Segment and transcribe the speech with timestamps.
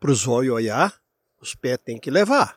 [0.00, 0.94] Pro zóio olhar,
[1.42, 2.56] os pés tem que levar.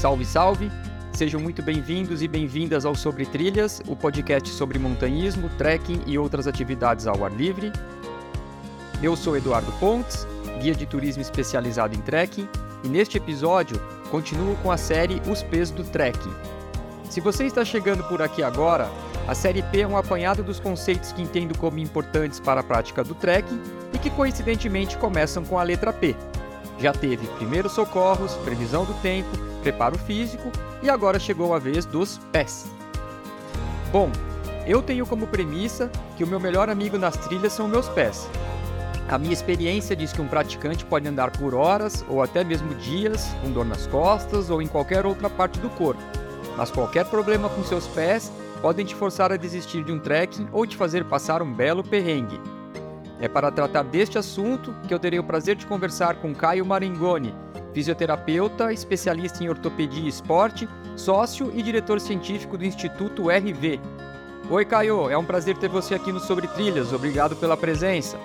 [0.00, 0.70] Salve, salve!
[1.12, 6.48] Sejam muito bem-vindos e bem-vindas ao Sobre Trilhas, o podcast sobre montanhismo, trekking e outras
[6.48, 7.72] atividades ao ar livre.
[9.02, 10.26] Eu sou Eduardo Pontes,
[10.58, 12.48] guia de turismo especializado em trekking,
[12.82, 16.32] e neste episódio continuo com a série Os P's do Trekking.
[17.10, 18.90] Se você está chegando por aqui agora,
[19.28, 23.04] a série P é um apanhado dos conceitos que entendo como importantes para a prática
[23.04, 23.60] do trekking
[23.92, 26.16] e que coincidentemente começam com a letra P.
[26.78, 29.28] Já teve primeiros socorros, previsão do tempo,
[29.62, 30.50] preparo físico
[30.82, 32.64] e agora chegou a vez dos pés.
[33.92, 34.10] Bom,
[34.66, 38.28] eu tenho como premissa que o meu melhor amigo nas trilhas são meus pés.
[39.08, 43.28] A minha experiência diz que um praticante pode andar por horas ou até mesmo dias
[43.40, 46.02] com dor nas costas ou em qualquer outra parte do corpo,
[46.56, 50.66] mas qualquer problema com seus pés podem te forçar a desistir de um trekking ou
[50.66, 52.40] te fazer passar um belo perrengue.
[53.20, 57.32] É para tratar deste assunto que eu terei o prazer de conversar com Caio Maringoni,
[57.72, 63.80] fisioterapeuta, especialista em ortopedia e esporte, sócio e diretor científico do Instituto RV.
[64.50, 66.92] Oi, Caio, é um prazer ter você aqui no Sobre Trilhas.
[66.92, 68.18] Obrigado pela presença.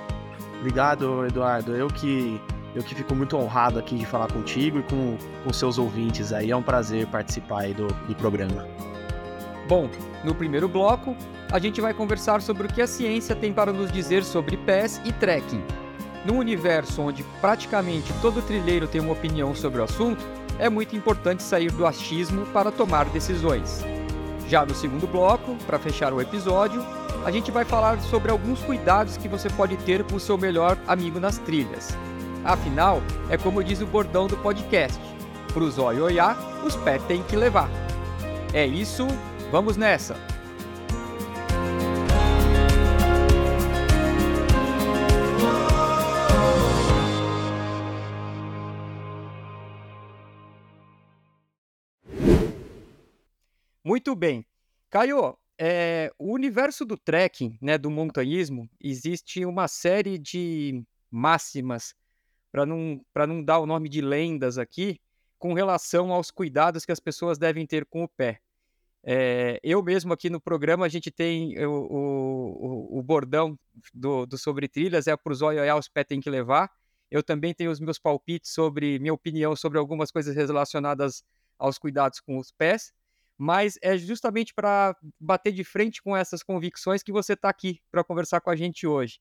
[0.61, 1.75] Obrigado, Eduardo.
[1.75, 2.39] Eu que
[2.73, 6.51] eu que fico muito honrado aqui de falar contigo e com, com seus ouvintes aí.
[6.51, 8.65] É um prazer participar aí do, do programa.
[9.67, 9.89] Bom,
[10.23, 11.15] no primeiro bloco,
[11.51, 15.01] a gente vai conversar sobre o que a ciência tem para nos dizer sobre pés
[15.03, 15.61] e trekking.
[16.23, 20.23] Num universo onde praticamente todo trilheiro tem uma opinião sobre o assunto,
[20.59, 23.83] é muito importante sair do achismo para tomar decisões.
[24.47, 26.85] Já no segundo bloco, para fechar o episódio,
[27.23, 30.77] a gente vai falar sobre alguns cuidados que você pode ter com o seu melhor
[30.87, 31.95] amigo nas trilhas.
[32.43, 34.99] Afinal, é como diz o bordão do podcast:
[35.53, 37.69] pro zóio olhar, os pés tem que levar.
[38.53, 39.07] É isso,
[39.51, 40.15] vamos nessa!
[53.83, 54.45] Muito bem.
[54.89, 61.93] Caio, é, o universo do trekking, né, do montanhismo, existe uma série de máximas,
[62.51, 64.99] para não, não dar o nome de lendas aqui,
[65.37, 68.39] com relação aos cuidados que as pessoas devem ter com o pé.
[69.03, 73.57] É, eu mesmo aqui no programa, a gente tem o, o, o bordão
[73.93, 76.71] do, do, Sobre Trilhas, é para os olhar os pés tem que levar.
[77.09, 81.23] Eu também tenho os meus palpites sobre, minha opinião sobre algumas coisas relacionadas
[81.57, 82.93] aos cuidados com os pés
[83.41, 88.03] mas é justamente para bater de frente com essas convicções que você está aqui para
[88.03, 89.19] conversar com a gente hoje.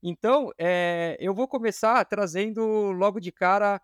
[0.00, 2.62] Então, é, eu vou começar trazendo
[2.92, 3.82] logo de cara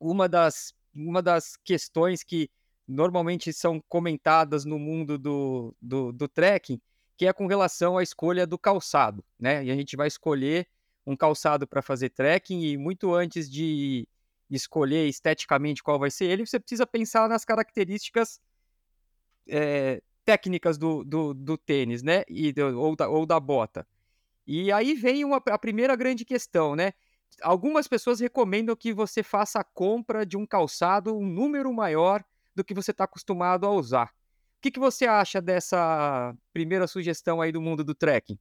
[0.00, 2.50] uma das, uma das questões que
[2.88, 6.80] normalmente são comentadas no mundo do, do, do trekking,
[7.18, 9.62] que é com relação à escolha do calçado, né?
[9.62, 10.66] E a gente vai escolher
[11.06, 14.08] um calçado para fazer trekking e muito antes de
[14.48, 18.40] escolher esteticamente qual vai ser ele, você precisa pensar nas características
[19.48, 22.22] é, técnicas do, do, do, tênis, né?
[22.28, 23.86] E, ou, da, ou da bota.
[24.46, 26.92] E aí vem uma, a primeira grande questão, né?
[27.42, 32.24] Algumas pessoas recomendam que você faça a compra de um calçado um número maior
[32.54, 34.08] do que você está acostumado a usar.
[34.58, 38.38] O que, que você acha dessa primeira sugestão aí do mundo do trekking?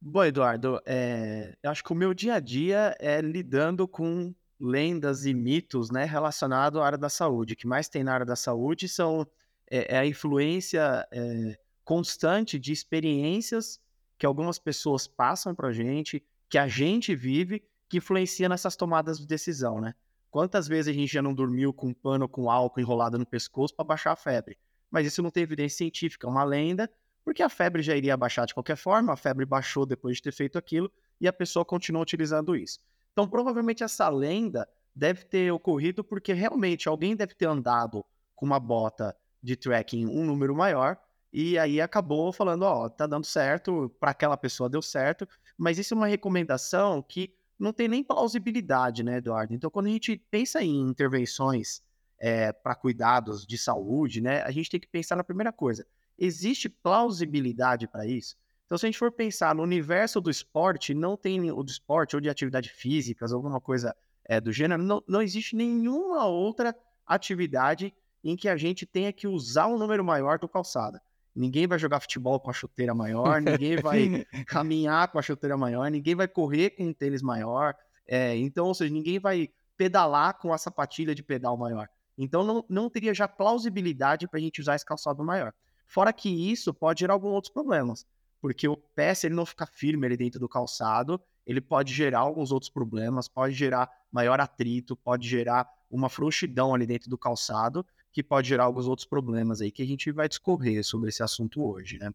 [0.00, 5.24] Bom, Eduardo, é, eu acho que o meu dia a dia é lidando com lendas
[5.24, 7.54] e mitos né, relacionados à área da saúde.
[7.54, 9.26] O que mais tem na área da saúde são
[9.72, 13.80] é, é a influência é, constante de experiências
[14.18, 19.18] que algumas pessoas passam para a gente, que a gente vive, que influencia nessas tomadas
[19.18, 19.94] de decisão, né?
[20.30, 23.74] Quantas vezes a gente já não dormiu com um pano com álcool enrolado no pescoço
[23.74, 24.58] para baixar a febre?
[24.90, 26.90] Mas isso não tem evidência científica, é uma lenda,
[27.24, 30.32] porque a febre já iria baixar de qualquer forma, a febre baixou depois de ter
[30.32, 32.78] feito aquilo e a pessoa continua utilizando isso.
[33.12, 38.04] Então, provavelmente essa lenda deve ter ocorrido porque realmente alguém deve ter andado
[38.34, 40.96] com uma bota de tracking um número maior,
[41.32, 45.94] e aí acabou falando, ó, tá dando certo, para aquela pessoa deu certo, mas isso
[45.94, 49.54] é uma recomendação que não tem nem plausibilidade, né, Eduardo?
[49.54, 51.82] Então, quando a gente pensa em intervenções
[52.18, 55.86] é, para cuidados de saúde, né, a gente tem que pensar na primeira coisa:
[56.18, 58.36] existe plausibilidade para isso?
[58.66, 62.16] Então, se a gente for pensar no universo do esporte, não tem o do esporte
[62.16, 63.94] ou de atividade física, alguma coisa
[64.24, 66.74] é, do gênero, não, não existe nenhuma outra
[67.06, 71.00] atividade em que a gente tenha que usar um número maior do calçado.
[71.34, 75.90] ninguém vai jogar futebol com a chuteira maior, ninguém vai caminhar com a chuteira maior,
[75.90, 77.74] ninguém vai correr com um tênis maior.
[78.06, 81.88] É, então, ou seja, ninguém vai pedalar com a sapatilha de pedal maior.
[82.16, 85.52] Então, não, não teria já plausibilidade para a gente usar esse calçado maior.
[85.86, 88.06] Fora que isso pode gerar alguns outros problemas,
[88.40, 92.20] porque o pé, se ele não ficar firme ali dentro do calçado, ele pode gerar
[92.20, 97.84] alguns outros problemas, pode gerar maior atrito, pode gerar uma frouxidão ali dentro do calçado,
[98.12, 101.64] que pode gerar alguns outros problemas aí que a gente vai discorrer sobre esse assunto
[101.64, 102.12] hoje, né?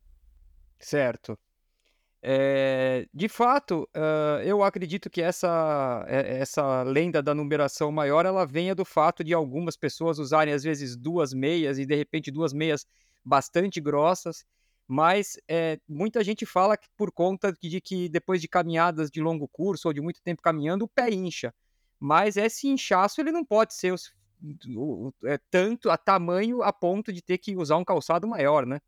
[0.80, 1.38] Certo.
[2.22, 8.76] É, de fato, uh, eu acredito que essa, essa lenda da numeração maior ela venha
[8.76, 12.86] do fato de algumas pessoas usarem às vezes duas meias e de repente duas meias
[13.24, 14.44] bastante grossas,
[14.88, 19.48] mas é, muita gente fala que por conta de que depois de caminhadas de longo
[19.48, 21.54] curso ou de muito tempo caminhando o pé incha,
[22.00, 23.94] mas esse inchaço ele não pode ser
[25.26, 28.80] é, tanto a tamanho a ponto de ter que usar um calçado maior, né?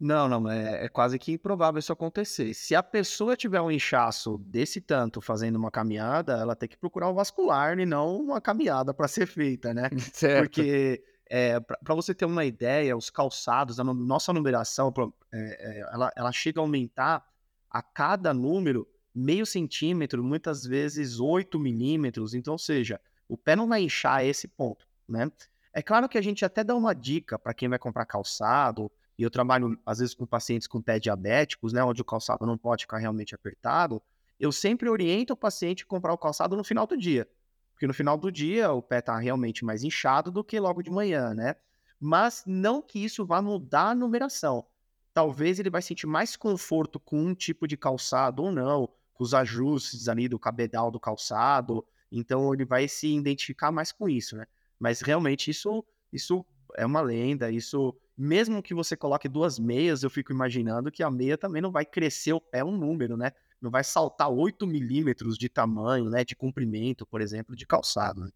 [0.00, 2.54] Não, não, é, é quase que improvável isso acontecer.
[2.54, 7.10] Se a pessoa tiver um inchaço desse tanto fazendo uma caminhada, ela tem que procurar
[7.10, 9.90] um vascular e não uma caminhada para ser feita, né?
[10.14, 10.44] Certo.
[10.44, 14.94] Porque, é, para você ter uma ideia, os calçados, a no- nossa numeração,
[15.32, 17.26] é, é, ela, ela chega a aumentar
[17.68, 22.34] a cada número meio centímetro, muitas vezes 8 milímetros.
[22.34, 25.30] Então, ou seja, o pé não vai inchar esse ponto, né?
[25.72, 29.22] É claro que a gente até dá uma dica para quem vai comprar calçado e
[29.22, 32.84] eu trabalho às vezes com pacientes com pé diabéticos, né, onde o calçado não pode
[32.84, 34.02] ficar realmente apertado,
[34.38, 37.28] eu sempre oriento o paciente a comprar o calçado no final do dia,
[37.72, 40.90] porque no final do dia o pé está realmente mais inchado do que logo de
[40.90, 41.56] manhã, né?
[42.00, 44.64] Mas não que isso vá mudar a numeração.
[45.12, 49.34] Talvez ele vai sentir mais conforto com um tipo de calçado ou não, com os
[49.34, 54.46] ajustes ali do cabedal do calçado, então ele vai se identificar mais com isso, né?
[54.78, 56.44] Mas realmente isso, isso
[56.76, 61.10] é uma lenda, isso mesmo que você coloque duas meias, eu fico imaginando que a
[61.10, 63.30] meia também não vai crescer o pé um número, né?
[63.60, 66.24] Não vai saltar 8 milímetros de tamanho, né?
[66.24, 68.22] De comprimento, por exemplo, de calçado.
[68.22, 68.30] Né?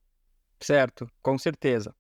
[0.61, 1.95] Certo, com certeza.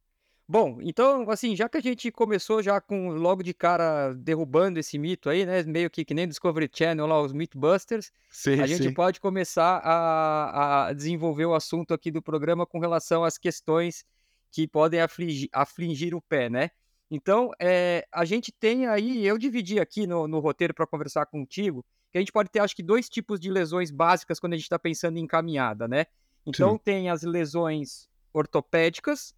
[0.52, 4.98] Bom, então, assim, já que a gente começou já com logo de cara derrubando esse
[4.98, 5.62] mito aí, né?
[5.62, 10.88] Meio que que nem Discovery Channel lá, os Mythbusters, Sim, a gente pode começar a,
[10.88, 14.04] a desenvolver o assunto aqui do programa com relação às questões
[14.50, 16.70] que podem afligir, afligir o pé, né?
[17.10, 21.82] Então, é, a gente tem aí, eu dividi aqui no, no roteiro para conversar contigo,
[22.10, 24.64] que a gente pode ter, acho que, dois tipos de lesões básicas quando a gente
[24.64, 26.04] está pensando em caminhada, né?
[26.44, 26.80] Então, Sim.
[26.84, 29.34] tem as lesões ortopédicas,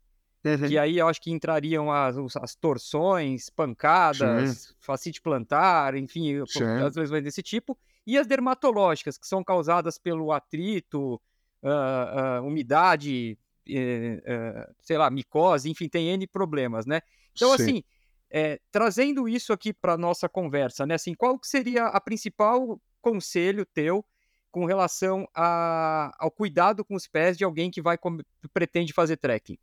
[0.68, 6.64] que aí eu acho que entrariam as, as torções, pancadas, facite plantar, enfim, Sim.
[6.82, 11.20] as lesões desse tipo, e as dermatológicas, que são causadas pelo atrito,
[11.62, 13.38] ah, ah, umidade,
[13.68, 14.20] eh,
[14.82, 17.00] sei lá, micose, enfim, tem N problemas, né?
[17.34, 17.62] Então, Sim.
[17.62, 17.82] assim,
[18.30, 20.94] eh, trazendo isso aqui para nossa conversa, né?
[20.94, 24.04] Assim, qual que seria a principal conselho teu
[24.50, 27.98] com relação a- ao cuidado com os pés de alguém que vai
[28.52, 29.58] pretende fazer trekking?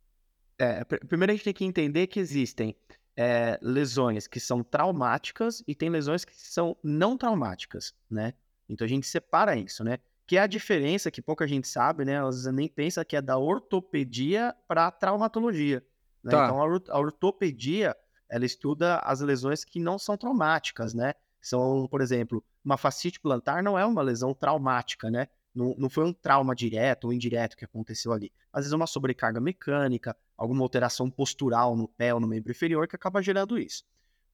[0.62, 2.76] É, pr- primeiro a gente tem que entender que existem
[3.16, 8.32] é, lesões que são traumáticas e tem lesões que são não traumáticas, né?
[8.68, 9.98] Então a gente separa isso, né?
[10.26, 12.20] Que é a diferença que pouca gente sabe, né?
[12.24, 15.84] Às vezes nem pensa que é da ortopedia para traumatologia.
[16.22, 16.30] né?
[16.30, 16.44] Tá.
[16.44, 17.96] Então a, or- a ortopedia
[18.30, 21.12] ela estuda as lesões que não são traumáticas, né?
[21.40, 25.26] São, por exemplo, uma fascite plantar não é uma lesão traumática, né?
[25.54, 28.32] Não, não foi um trauma direto ou indireto que aconteceu ali.
[28.52, 32.88] Às vezes é uma sobrecarga mecânica, alguma alteração postural no pé ou no membro inferior
[32.88, 33.84] que acaba gerando isso.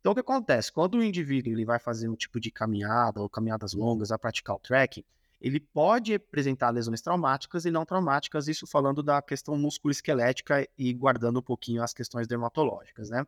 [0.01, 0.73] Então, o que acontece?
[0.73, 4.57] Quando o indivíduo ele vai fazer um tipo de caminhada ou caminhadas longas, a praticar
[4.57, 5.05] o trekking,
[5.41, 11.39] ele pode apresentar lesões traumáticas e não traumáticas, isso falando da questão musculoesquelética e guardando
[11.39, 13.25] um pouquinho as questões dermatológicas, né?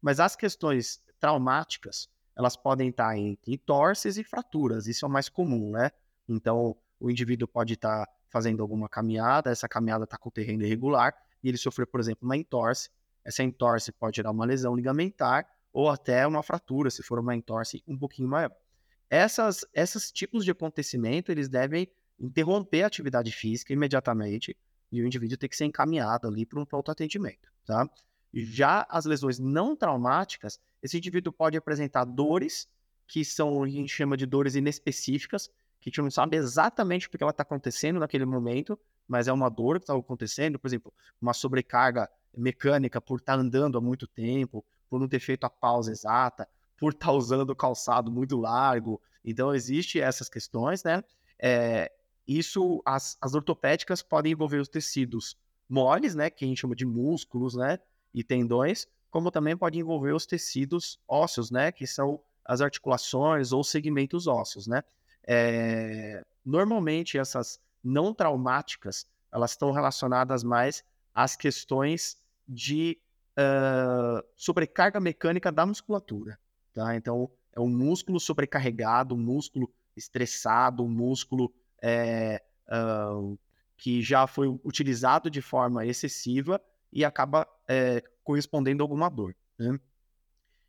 [0.00, 5.28] Mas as questões traumáticas, elas podem estar entre torces e fraturas, isso é o mais
[5.28, 5.90] comum, né?
[6.28, 11.14] Então, o indivíduo pode estar fazendo alguma caminhada, essa caminhada está com o terreno irregular,
[11.42, 12.88] e ele sofreu, por exemplo, uma entorse.
[13.22, 17.82] Essa entorse pode gerar uma lesão ligamentar ou até uma fratura, se for uma entorse
[17.86, 18.50] um pouquinho maior.
[19.10, 21.86] Essas, esses tipos de acontecimento, eles devem
[22.18, 24.56] interromper a atividade física imediatamente
[24.90, 27.86] e o indivíduo tem que ser encaminhado ali para um pronto atendimento, tá?
[28.32, 32.66] Já as lesões não traumáticas, esse indivíduo pode apresentar dores
[33.06, 35.50] que são, a gente chama de dores inespecíficas,
[35.84, 39.50] que a gente não sabe exatamente porque ela está acontecendo naquele momento, mas é uma
[39.50, 44.64] dor que está acontecendo, por exemplo, uma sobrecarga mecânica por estar andando há muito tempo,
[44.88, 46.48] por não ter feito a pausa exata,
[46.78, 48.98] por estar usando o calçado muito largo.
[49.22, 51.04] Então, existe essas questões, né?
[51.38, 51.92] É,
[52.26, 55.36] isso, as, as ortopédicas podem envolver os tecidos
[55.68, 56.30] moles, né?
[56.30, 57.78] Que a gente chama de músculos, né?
[58.14, 61.70] E tendões, como também pode envolver os tecidos ósseos, né?
[61.70, 64.82] Que são as articulações ou segmentos ósseos, né?
[65.26, 72.16] É, normalmente essas não traumáticas, elas estão relacionadas mais às questões
[72.46, 72.98] de
[73.38, 76.38] uh, sobrecarga mecânica da musculatura,
[76.72, 76.94] tá?
[76.96, 83.38] Então, é um músculo sobrecarregado, um músculo estressado, um músculo é, uh,
[83.76, 86.60] que já foi utilizado de forma excessiva
[86.92, 89.36] e acaba é, correspondendo a alguma dor.
[89.58, 89.78] Né?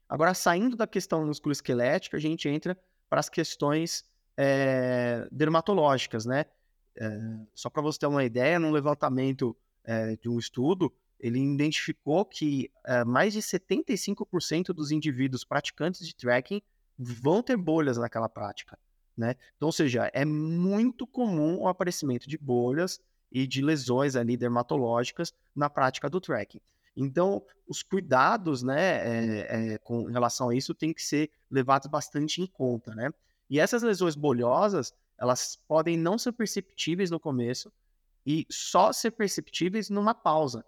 [0.07, 2.77] Agora, saindo da questão musculoesquelética, a gente entra
[3.09, 4.03] para as questões
[4.37, 6.45] é, dermatológicas, né?
[6.97, 7.09] É,
[7.53, 12.69] só para você ter uma ideia, num levantamento é, de um estudo, ele identificou que
[13.07, 16.61] mais de 75% dos indivíduos praticantes de trekking
[16.97, 18.77] vão ter bolhas naquela prática,
[19.17, 19.35] né?
[19.55, 22.99] Então, ou seja, é muito comum o aparecimento de bolhas
[23.31, 26.61] e de lesões ali dermatológicas na prática do trekking.
[26.95, 32.41] Então, os cuidados, né, é, é, com relação a isso tem que ser levados bastante
[32.41, 33.11] em conta, né?
[33.49, 37.71] E essas lesões bolhosas, elas podem não ser perceptíveis no começo
[38.25, 40.65] e só ser perceptíveis numa pausa,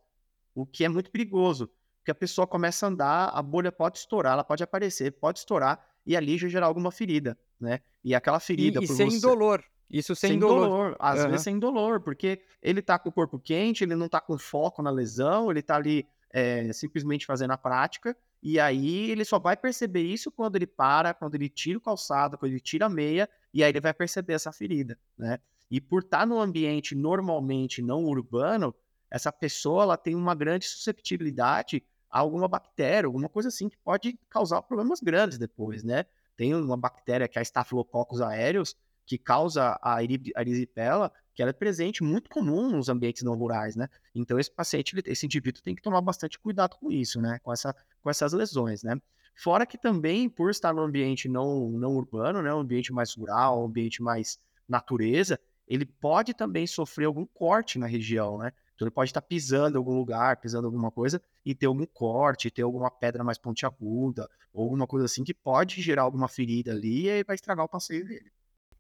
[0.54, 1.70] o que é muito perigoso,
[2.00, 5.84] porque a pessoa começa a andar, a bolha pode estourar, ela pode aparecer, pode estourar
[6.06, 7.82] e ali já gerar alguma ferida, né?
[8.04, 9.20] E aquela ferida e, e sem você...
[9.20, 9.64] dolor.
[9.90, 10.68] Isso sem, sem dolor.
[10.68, 10.96] dolor.
[11.00, 11.30] Às uhum.
[11.30, 14.82] vezes sem dolor, porque ele tá com o corpo quente, ele não tá com foco
[14.82, 19.58] na lesão, ele tá ali é, simplesmente fazendo a prática, e aí ele só vai
[19.58, 23.30] perceber isso quando ele para, quando ele tira o calçado, quando ele tira a meia,
[23.54, 25.40] e aí ele vai perceber essa ferida, né?
[25.70, 28.74] E por estar tá no ambiente normalmente não urbano,
[29.10, 34.18] essa pessoa ela tem uma grande susceptibilidade a alguma bactéria, alguma coisa assim que pode
[34.30, 36.06] causar problemas grandes depois, né?
[36.36, 38.76] Tem uma bactéria que é a Staphylococcus aureus,
[39.06, 43.88] que causa a erisipela, que ela é presente, muito comum nos ambientes não rurais, né?
[44.16, 47.38] Então esse paciente, esse indivíduo tem que tomar bastante cuidado com isso, né?
[47.44, 49.00] Com, essa, com essas lesões, né?
[49.36, 52.52] Fora que também, por estar no ambiente não, não urbano, né?
[52.52, 57.86] Um ambiente mais rural, um ambiente mais natureza, ele pode também sofrer algum corte na
[57.86, 58.52] região, né?
[58.74, 61.86] Então ele pode estar pisando em algum lugar, pisando em alguma coisa e ter algum
[61.86, 66.72] corte, ter alguma pedra mais pontiaguda, ou alguma coisa assim que pode gerar alguma ferida
[66.72, 68.32] ali e vai estragar o passeio dele.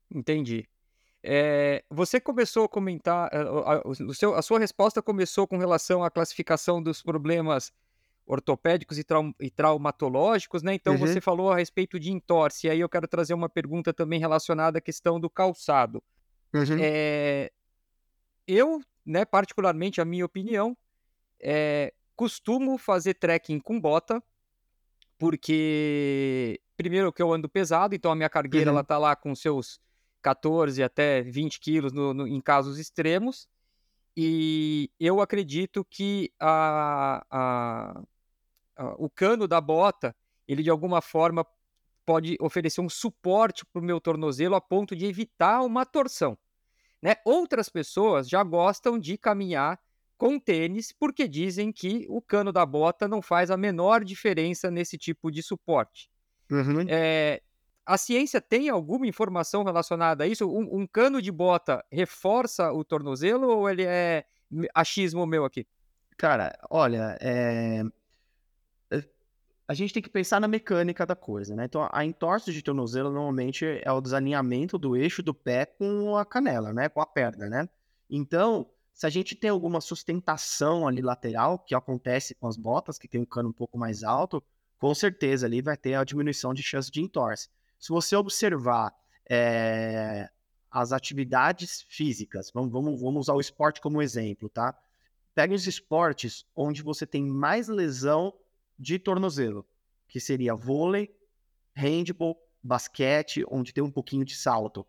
[0.09, 0.67] Entendi.
[1.29, 3.39] É, você começou a comentar, a,
[3.73, 7.73] a, o seu, a sua resposta começou com relação à classificação dos problemas
[8.25, 10.73] ortopédicos e, trau, e traumatológicos, né?
[10.73, 10.99] Então uhum.
[10.99, 12.67] você falou a respeito de entorse.
[12.67, 16.01] E aí eu quero trazer uma pergunta também relacionada à questão do calçado.
[16.53, 16.77] Uhum.
[16.79, 17.51] É,
[18.47, 20.77] eu, né, particularmente, a minha opinião,
[21.41, 24.23] é, costumo fazer trekking com bota,
[25.17, 28.77] porque primeiro que eu ando pesado, então a minha cargueira uhum.
[28.77, 29.77] ela tá lá com seus
[30.21, 33.47] 14 até 20 quilos no, no, em casos extremos.
[34.15, 38.01] E eu acredito que a, a,
[38.75, 40.15] a, o cano da bota,
[40.47, 41.45] ele de alguma forma
[42.05, 46.37] pode oferecer um suporte para o meu tornozelo a ponto de evitar uma torção.
[47.01, 47.15] Né?
[47.25, 49.79] Outras pessoas já gostam de caminhar
[50.17, 54.97] com tênis porque dizem que o cano da bota não faz a menor diferença nesse
[54.97, 56.09] tipo de suporte.
[56.49, 56.85] Uhum.
[56.87, 57.41] É,
[57.87, 60.45] a ciência tem alguma informação relacionada a isso?
[60.45, 64.25] Um, um, cano de bota reforça o tornozelo ou ele é
[64.75, 65.65] achismo meu aqui?
[66.17, 67.83] Cara, olha, é...
[69.65, 71.63] a gente tem que pensar na mecânica da coisa, né?
[71.63, 76.25] Então, a entorse de tornozelo normalmente é o desalinhamento do eixo do pé com a
[76.25, 76.89] canela, né?
[76.89, 77.69] Com a perna, né?
[78.09, 83.07] Então, se a gente tem alguma sustentação ali lateral, que acontece com as botas, que
[83.07, 84.43] tem um cano um pouco mais alto,
[84.77, 87.47] com certeza ali vai ter a diminuição de chance de entorse.
[87.79, 88.93] Se você observar
[89.29, 90.29] é,
[90.69, 94.77] as atividades físicas, vamos, vamos, vamos usar o esporte como exemplo, tá?
[95.33, 98.33] Pega os esportes onde você tem mais lesão
[98.77, 99.65] de tornozelo,
[100.07, 101.15] que seria vôlei,
[101.75, 104.85] handball, basquete, onde tem um pouquinho de salto.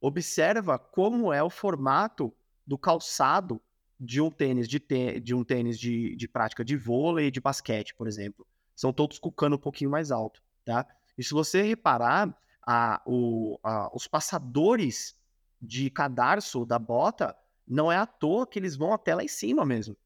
[0.00, 2.32] Observa como é o formato
[2.66, 3.60] do calçado
[3.98, 4.80] de um tênis de,
[5.20, 8.44] de um tênis de, de prática de vôlei e de basquete, por exemplo.
[8.74, 10.86] São todos com cano um pouquinho mais alto, tá?
[11.22, 12.36] E se você reparar,
[12.66, 15.16] a, o, a, os passadores
[15.60, 19.64] de cadarço da bota, não é à toa que eles vão até lá em cima
[19.64, 19.96] mesmo.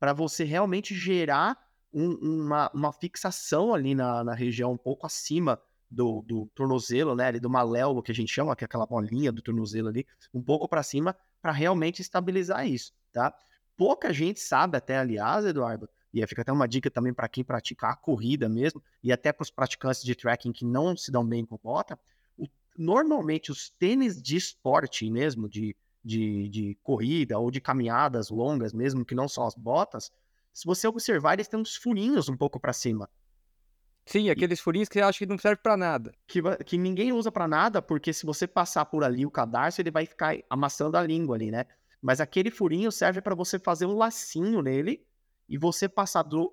[0.00, 1.58] Para você realmente gerar
[1.92, 7.26] um, uma, uma fixação ali na, na região um pouco acima do, do tornozelo, né?
[7.26, 10.42] Ali do maléolo que a gente chama, que é aquela bolinha do tornozelo ali, um
[10.42, 13.34] pouco para cima, para realmente estabilizar isso, tá?
[13.76, 17.88] Pouca gente sabe, até aliás, Eduardo, e fica até uma dica também para quem pratica
[17.88, 21.44] a corrida mesmo, e até para os praticantes de trekking que não se dão bem
[21.44, 21.98] com bota.
[22.38, 22.46] O,
[22.78, 29.04] normalmente, os tênis de esporte mesmo, de, de, de corrida ou de caminhadas longas mesmo,
[29.04, 30.12] que não são as botas,
[30.52, 33.10] se você observar, eles têm uns furinhos um pouco para cima.
[34.06, 36.14] Sim, aqueles furinhos que você acha que não serve para nada.
[36.28, 39.90] Que, que ninguém usa para nada, porque se você passar por ali o cadarço, ele
[39.90, 41.64] vai ficar amassando a língua ali, né?
[42.00, 45.04] Mas aquele furinho serve para você fazer um lacinho nele
[45.48, 46.52] e você passar do,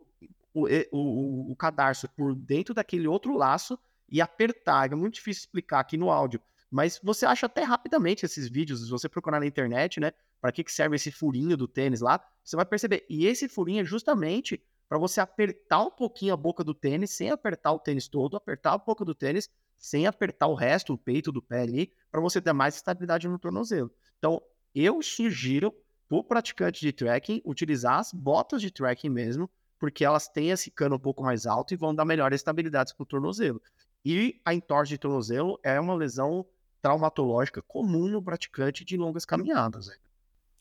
[0.53, 3.77] o, o, o, cadarço por dentro daquele outro laço
[4.09, 4.91] e apertar.
[4.91, 8.89] É muito difícil explicar aqui no áudio, mas você acha até rapidamente esses vídeos, se
[8.89, 10.11] você procurar na internet, né?
[10.39, 13.05] Para que, que serve esse furinho do tênis lá, você vai perceber.
[13.09, 17.29] E esse furinho é justamente para você apertar um pouquinho a boca do tênis, sem
[17.29, 21.31] apertar o tênis todo, apertar a boca do tênis, sem apertar o resto, o peito
[21.31, 23.91] do pé ali, para você ter mais estabilidade no tornozelo.
[24.17, 24.41] Então,
[24.75, 25.73] eu sugiro
[26.19, 29.49] o praticante de trekking utilizar as botas de trekking mesmo,
[29.79, 33.03] porque elas têm esse cano um pouco mais alto e vão dar melhor estabilidade para
[33.03, 33.61] o tornozelo.
[34.03, 36.45] E a entorse de tornozelo é uma lesão
[36.81, 39.87] traumatológica comum no praticante de longas caminhadas.
[39.87, 39.95] Né?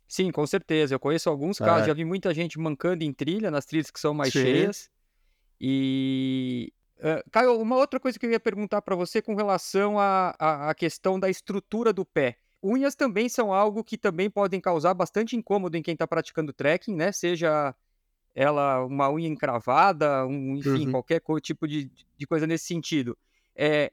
[0.07, 0.95] Sim, com certeza.
[0.95, 1.87] Eu conheço alguns casos, é.
[1.87, 4.43] já vi muita gente mancando em trilha, nas trilhas que são mais Sim.
[4.43, 4.91] cheias.
[5.61, 6.73] E.
[6.99, 11.19] Uh, Caio, uma outra coisa que eu ia perguntar para você com relação à questão
[11.19, 12.39] da estrutura do pé.
[12.63, 16.95] Unhas também são algo que também podem causar bastante incômodo em quem está praticando trekking,
[16.95, 17.11] né?
[17.11, 17.75] Seja
[18.35, 20.93] ela uma unha encravada, um, enfim, uhum.
[20.93, 23.17] qualquer tipo de, de coisa nesse sentido.
[23.57, 23.91] É,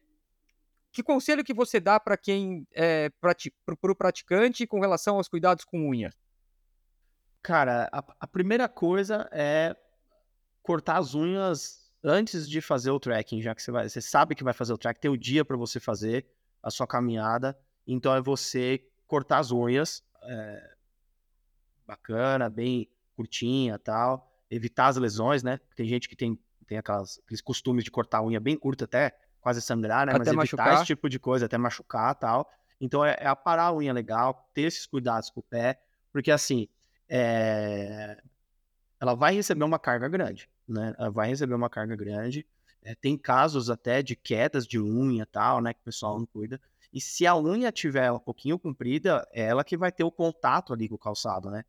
[0.91, 3.35] que conselho que você dá para quem é, para
[3.91, 6.11] o praticante com relação aos cuidados com unha?
[7.41, 9.75] Cara, a, a, primeira coisa é
[10.61, 14.43] cortar as unhas antes de fazer o trekking, já que você vai, você sabe que
[14.43, 16.25] vai fazer o trekking, tem o dia para você fazer
[16.61, 17.57] a sua caminhada,
[17.87, 20.75] então é você cortar as unhas, é,
[21.85, 25.59] bacana, bem curtinha, tal, evitar as lesões, né?
[25.75, 29.17] Tem gente que tem tem aquelas, aqueles costumes de cortar a unha bem curta até,
[29.39, 30.11] quase sangrar, né?
[30.11, 30.67] Até Mas machucar.
[30.67, 32.51] evitar esse tipo de coisa, até machucar tal.
[32.79, 35.79] Então é, é aparar a unha legal, ter esses cuidados com o pé,
[36.11, 36.67] porque assim,
[37.09, 38.21] é...
[38.99, 40.93] ela vai receber uma carga grande, né?
[40.99, 42.45] Ela vai receber uma carga grande.
[42.83, 45.73] É, tem casos até de quedas de unha tal, né?
[45.73, 46.59] Que o pessoal não cuida.
[46.93, 50.73] E se a unha tiver um pouquinho comprida, é ela que vai ter o contato
[50.73, 51.63] ali com o calçado, né?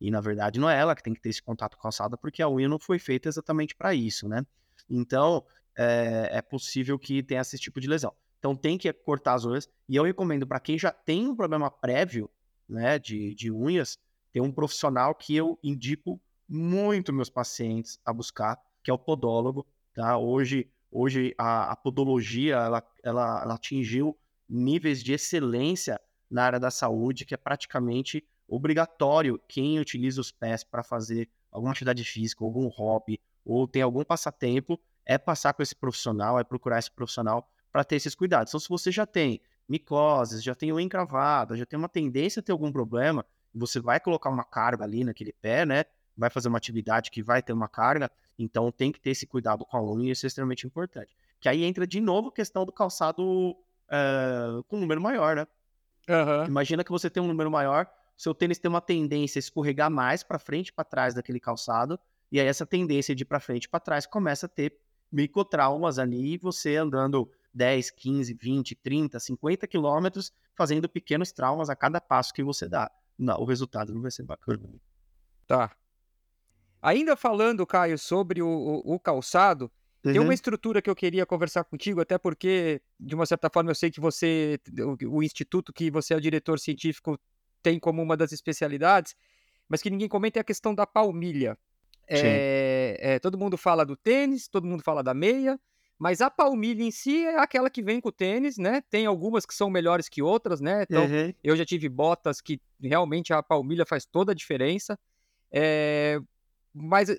[0.00, 2.16] E na verdade não é ela que tem que ter esse contato com a calçada,
[2.16, 4.46] porque a unha não foi feita exatamente para isso, né?
[4.88, 5.44] Então
[5.76, 8.12] é, é, possível que tenha esse tipo de lesão.
[8.38, 9.68] Então tem que cortar as unhas.
[9.88, 12.30] E eu recomendo para quem já tem um problema prévio,
[12.68, 13.98] né, de, de unhas,
[14.32, 19.66] tem um profissional que eu indico muito meus pacientes a buscar, que é o podólogo.
[19.94, 20.18] Tá?
[20.18, 24.16] Hoje, hoje a, a podologia ela, ela, ela atingiu
[24.48, 30.64] níveis de excelência na área da saúde, que é praticamente obrigatório quem utiliza os pés
[30.64, 35.74] para fazer alguma atividade física, algum hobby, ou tem algum passatempo, é passar com esse
[35.74, 38.50] profissional, é procurar esse profissional para ter esses cuidados.
[38.50, 42.42] Então, se você já tem micoses, já tem unha encravada, já tem uma tendência a
[42.42, 45.84] ter algum problema, você vai colocar uma carga ali naquele pé, né?
[46.16, 49.64] Vai fazer uma atividade que vai ter uma carga, então tem que ter esse cuidado
[49.64, 51.16] com a unha, isso é extremamente importante.
[51.40, 53.56] Que aí entra de novo a questão do calçado
[53.88, 55.46] uh, com um número maior, né?
[56.08, 56.46] Uhum.
[56.46, 60.22] Imagina que você tem um número maior, seu tênis tem uma tendência a escorregar mais
[60.22, 61.98] para frente e para trás daquele calçado,
[62.30, 64.78] e aí essa tendência de para frente e para trás começa a ter
[65.10, 72.00] microtraumas ali, você andando 10, 15, 20, 30, 50 quilômetros, fazendo pequenos traumas a cada
[72.00, 72.90] passo que você dá.
[73.18, 74.68] Não, o resultado não vai ser bacana.
[75.46, 75.74] Tá.
[76.80, 79.70] Ainda falando, Caio, sobre o, o, o calçado,
[80.08, 80.12] uhum.
[80.12, 80.32] tem uma uhum.
[80.32, 84.00] estrutura que eu queria conversar contigo, até porque, de uma certa forma, eu sei que
[84.00, 87.18] você, o, o instituto que você é o diretor científico,
[87.62, 89.14] tem como uma das especialidades,
[89.68, 91.56] mas que ninguém comenta é a questão da palmilha.
[92.10, 95.60] É, é, todo mundo fala do tênis, todo mundo fala da meia,
[95.98, 98.80] mas a palmilha em si é aquela que vem com o tênis, né?
[98.88, 100.84] Tem algumas que são melhores que outras, né?
[100.88, 101.34] Então, uhum.
[101.42, 104.98] eu já tive botas que realmente a palmilha faz toda a diferença.
[105.50, 106.20] É,
[106.72, 107.14] mas,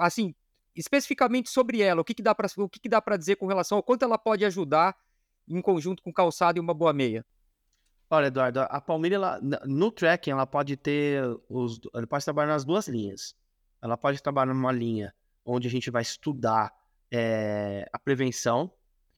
[0.00, 0.34] assim,
[0.78, 3.46] especificamente sobre ela, o que, que dá para o que, que dá para dizer com
[3.46, 4.96] relação ao quanto ela pode ajudar
[5.48, 7.26] em conjunto com calçado e uma boa meia?
[8.08, 12.64] Olha, Eduardo, a palmilha, ela, no trekking, ela pode ter os, ela pode trabalhar nas
[12.64, 13.34] duas linhas.
[13.82, 15.12] Ela pode trabalhar numa linha
[15.44, 16.72] onde a gente vai estudar
[17.10, 18.72] é, a prevenção.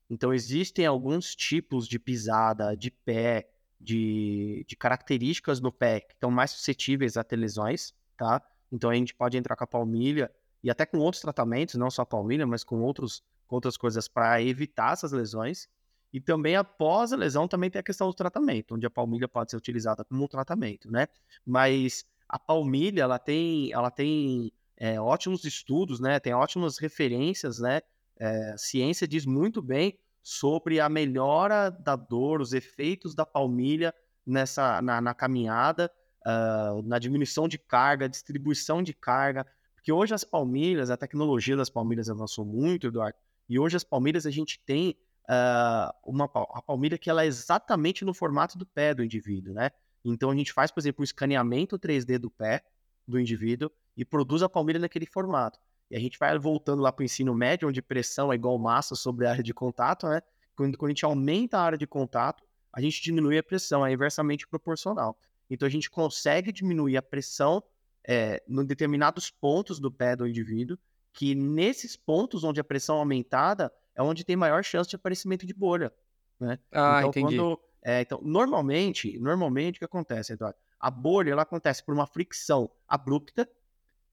[0.09, 6.29] Então, existem alguns tipos de pisada, de pé, de, de características no pé que estão
[6.29, 8.41] mais suscetíveis a ter lesões, tá?
[8.71, 10.29] Então, a gente pode entrar com a palmilha
[10.63, 14.07] e até com outros tratamentos, não só a palmilha, mas com, outros, com outras coisas
[14.07, 15.67] para evitar essas lesões.
[16.13, 19.51] E também após a lesão também tem a questão do tratamento, onde a palmilha pode
[19.51, 21.07] ser utilizada como tratamento, né?
[21.45, 26.19] Mas a palmilha, ela tem, ela tem é, ótimos estudos, né?
[26.19, 27.81] Tem ótimas referências, né?
[28.19, 33.93] É, a ciência diz muito bem sobre a melhora da dor, os efeitos da palmilha
[34.25, 35.91] nessa na, na caminhada,
[36.25, 39.45] uh, na diminuição de carga, distribuição de carga,
[39.81, 43.17] Porque hoje as palmilhas, a tecnologia das palmilhas avançou muito, Eduardo,
[43.49, 48.05] e hoje as palmilhas a gente tem uh, uma a palmilha que ela é exatamente
[48.05, 49.71] no formato do pé do indivíduo, né?
[50.05, 52.63] Então a gente faz, por exemplo, o escaneamento 3D do pé
[53.07, 55.59] do indivíduo e produz a palmilha naquele formato.
[55.89, 58.93] E a gente vai voltando lá para o ensino médio, onde pressão é igual massa
[58.93, 60.21] sobre a área de contato, né?
[60.55, 63.91] Quando, quando a gente aumenta a área de contato, a gente diminui a pressão, é
[63.91, 65.17] inversamente proporcional.
[65.49, 67.63] Então a gente consegue diminuir a pressão
[68.07, 70.77] é, em determinados pontos do pé do indivíduo,
[71.13, 75.45] que nesses pontos onde a pressão é aumentada é onde tem maior chance de aparecimento
[75.45, 75.91] de bolha.
[76.39, 76.57] Né?
[76.71, 77.35] Ah, então, entendi.
[77.35, 80.57] Quando, é, então, normalmente, normalmente o que acontece, Eduardo?
[80.79, 83.47] A bolha ela acontece por uma fricção abrupta.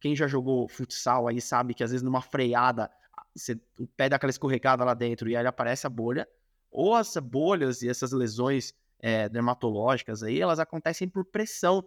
[0.01, 2.91] Quem já jogou futsal aí sabe que às vezes numa freada
[3.35, 6.29] você, o pé dá aquela escorregada lá dentro e aí aparece a bolha.
[6.71, 11.83] Ou as bolhas e essas lesões é, dermatológicas aí, elas acontecem por pressão.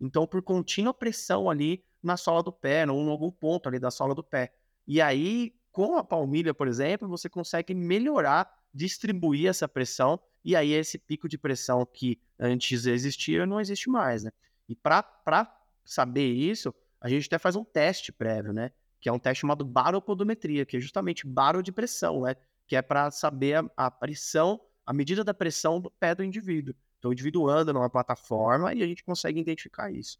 [0.00, 3.90] Então, por contínua pressão ali na sola do pé, ou em algum ponto ali da
[3.90, 4.52] sola do pé.
[4.86, 10.72] E aí, com a palmilha, por exemplo, você consegue melhorar, distribuir essa pressão, e aí
[10.72, 14.30] esse pico de pressão que antes existia não existe mais, né?
[14.68, 18.70] E para saber isso, a gente até faz um teste prévio, né?
[19.00, 22.36] Que é um teste chamado baropodometria, que é justamente baro de pressão, né?
[22.66, 26.74] Que é para saber a, a pressão, a medida da pressão do pé do indivíduo.
[27.04, 30.18] Então, o indivíduo anda numa plataforma e a gente consegue identificar isso.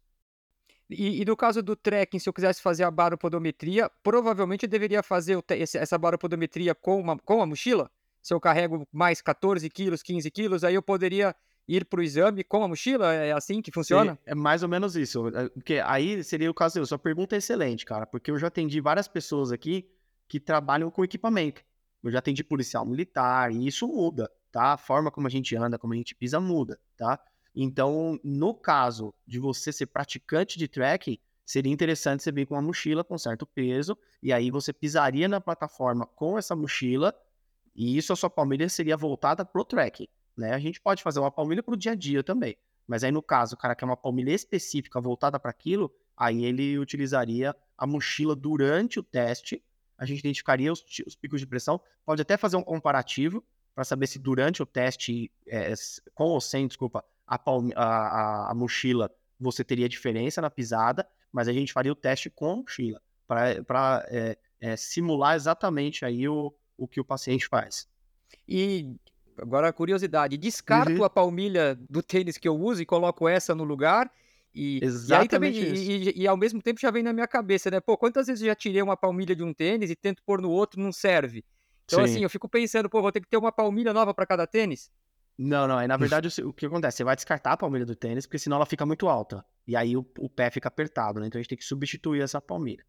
[0.87, 5.01] E, e, no caso do trekking, se eu quisesse fazer a baropodometria, provavelmente eu deveria
[5.01, 7.89] fazer esse, essa baropodometria com, uma, com a mochila?
[8.21, 11.35] Se eu carrego mais 14 quilos, 15 quilos, aí eu poderia
[11.67, 13.11] ir para o exame com a mochila?
[13.11, 14.13] É assim que funciona?
[14.13, 15.27] Sim, é mais ou menos isso.
[15.29, 16.85] É, porque aí seria o caso eu.
[16.85, 19.89] Sua pergunta é excelente, cara, porque eu já atendi várias pessoas aqui
[20.27, 21.63] que trabalham com equipamento.
[22.03, 24.71] Eu já atendi policial militar e isso muda, tá?
[24.71, 27.19] A forma como a gente anda, como a gente pisa muda, tá?
[27.53, 32.61] Então, no caso de você ser praticante de trekking, seria interessante você vir com uma
[32.61, 37.13] mochila com certo peso, e aí você pisaria na plataforma com essa mochila,
[37.75, 40.53] e isso a sua palmilha seria voltada pro trekking, né?
[40.53, 43.55] A gente pode fazer uma palmilha pro dia a dia também, mas aí no caso,
[43.55, 49.01] o cara quer uma palmilha específica voltada para aquilo, aí ele utilizaria a mochila durante
[49.01, 49.61] o teste,
[49.97, 53.43] a gente identificaria os, os picos de pressão, pode até fazer um comparativo
[53.75, 55.73] para saber se durante o teste, é,
[56.13, 57.39] com ou sem, desculpa, a,
[57.75, 62.51] a, a, mochila, você teria diferença na pisada, mas a gente faria o teste com
[62.51, 67.87] a mochila, para é, é, simular exatamente aí o, o que o paciente faz.
[68.47, 68.95] E
[69.37, 71.03] agora a curiosidade, descarto uhum.
[71.03, 74.09] a palmilha do tênis que eu uso e coloco essa no lugar
[74.55, 77.81] e, Exatamente e, também, e, e, ao mesmo tempo já vem na minha cabeça, né?
[77.81, 80.49] Pô, quantas vezes eu já tirei uma palmilha de um tênis e tento pôr no
[80.49, 81.43] outro não serve?
[81.85, 82.11] Então, Sim.
[82.11, 84.91] assim, eu fico pensando, pô, vou ter que ter uma palmilha nova para cada tênis?
[85.37, 85.77] Não, não.
[85.77, 86.97] Aí, na verdade, o, que acontece?
[86.97, 89.45] Você vai descartar a palmilha do tênis, porque senão ela fica muito alta.
[89.67, 91.27] E aí o, o pé fica apertado, né?
[91.27, 92.85] Então a gente tem que substituir essa palmilha.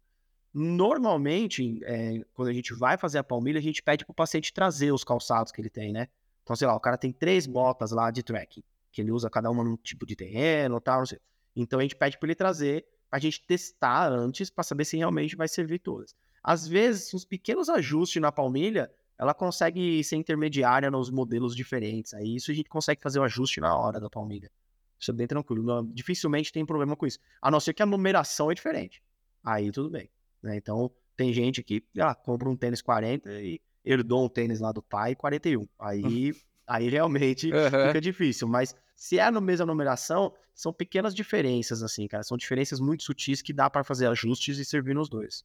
[0.53, 4.91] Normalmente, é, quando a gente vai fazer a palmilha, a gente pede pro paciente trazer
[4.91, 6.07] os calçados que ele tem, né?
[6.43, 9.51] Então, sei lá, o cara tem três botas lá de trekking, que ele usa cada
[9.51, 11.19] uma num tipo de terreno tal, não sei.
[11.55, 15.35] Então a gente pede para ele trazer, pra gente testar antes, para saber se realmente
[15.35, 16.15] vai servir todas.
[16.47, 22.13] Às vezes, uns pequenos ajustes na palmilha ela consegue ser intermediária nos modelos diferentes.
[22.13, 24.49] Aí isso a gente consegue fazer o ajuste na hora da palmilha.
[24.97, 25.61] Isso é bem tranquilo.
[25.61, 27.19] Não, dificilmente tem problema com isso.
[27.41, 29.03] A não ser que a numeração é diferente.
[29.43, 30.09] Aí tudo bem.
[30.41, 30.55] Né?
[30.55, 34.81] Então, tem gente que ah, compra um tênis 40 e herdou um tênis lá do
[34.81, 35.67] pai 41.
[35.77, 36.33] Aí,
[36.65, 37.87] aí realmente uhum.
[37.87, 38.47] fica difícil.
[38.47, 42.23] Mas se é na mesma numeração, são pequenas diferenças, assim, cara.
[42.23, 45.43] São diferenças muito sutis que dá para fazer ajustes e servir nos dois.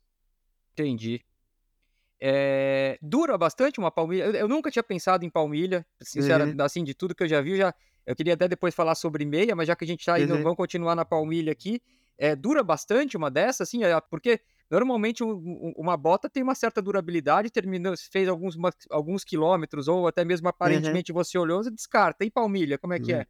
[0.73, 1.25] Entendi.
[2.25, 4.25] É, dura bastante uma palmilha.
[4.25, 6.65] Eu, eu, nunca tinha pensado em palmilha, sinceramente, uhum.
[6.65, 7.57] assim, de tudo que eu já vi.
[7.57, 7.75] Já,
[8.07, 10.43] eu queria até depois falar sobre meia, mas já que a gente está indo, uhum.
[10.43, 11.83] vamos continuar na palmilha aqui.
[12.17, 16.81] É, dura bastante uma dessas, assim, é, porque normalmente um, uma bota tem uma certa
[16.81, 18.57] durabilidade, terminou, fez alguns,
[18.89, 21.19] alguns quilômetros, ou até mesmo aparentemente uhum.
[21.19, 22.25] você olhou e descarta.
[22.25, 23.19] E palmilha, como é que é?
[23.19, 23.25] Uhum.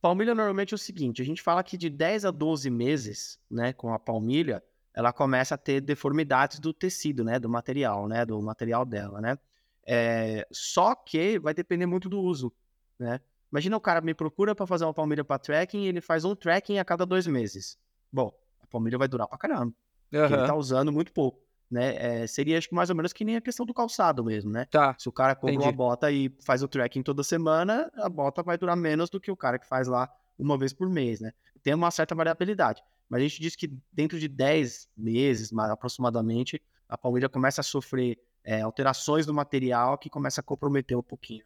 [0.00, 3.72] Palmilha normalmente é o seguinte: a gente fala que de 10 a 12 meses, né,
[3.72, 4.62] com a palmilha
[4.96, 9.38] ela começa a ter deformidades do tecido, né, do material, né, do material dela, né.
[9.86, 12.50] É, só que vai depender muito do uso,
[12.98, 13.20] né.
[13.52, 16.34] Imagina o cara me procura para fazer uma palmilha para tracking e ele faz um
[16.34, 17.78] tracking a cada dois meses.
[18.12, 19.72] Bom, a palmilha vai durar pra caramba.
[20.12, 20.24] Uhum.
[20.24, 21.40] Ele tá usando muito pouco.
[21.70, 22.22] Né?
[22.22, 24.66] É, seria acho que mais ou menos que nem a questão do calçado mesmo, né?
[24.66, 24.94] Tá.
[24.98, 25.66] Se o cara compra entendi.
[25.68, 29.30] uma bota e faz o tracking toda semana, a bota vai durar menos do que
[29.30, 31.32] o cara que faz lá uma vez por mês, né?
[31.62, 32.82] Tem uma certa variabilidade.
[33.08, 38.18] Mas a gente diz que dentro de 10 meses, aproximadamente, a palmilha começa a sofrer
[38.44, 41.44] é, alterações do material que começa a comprometer um pouquinho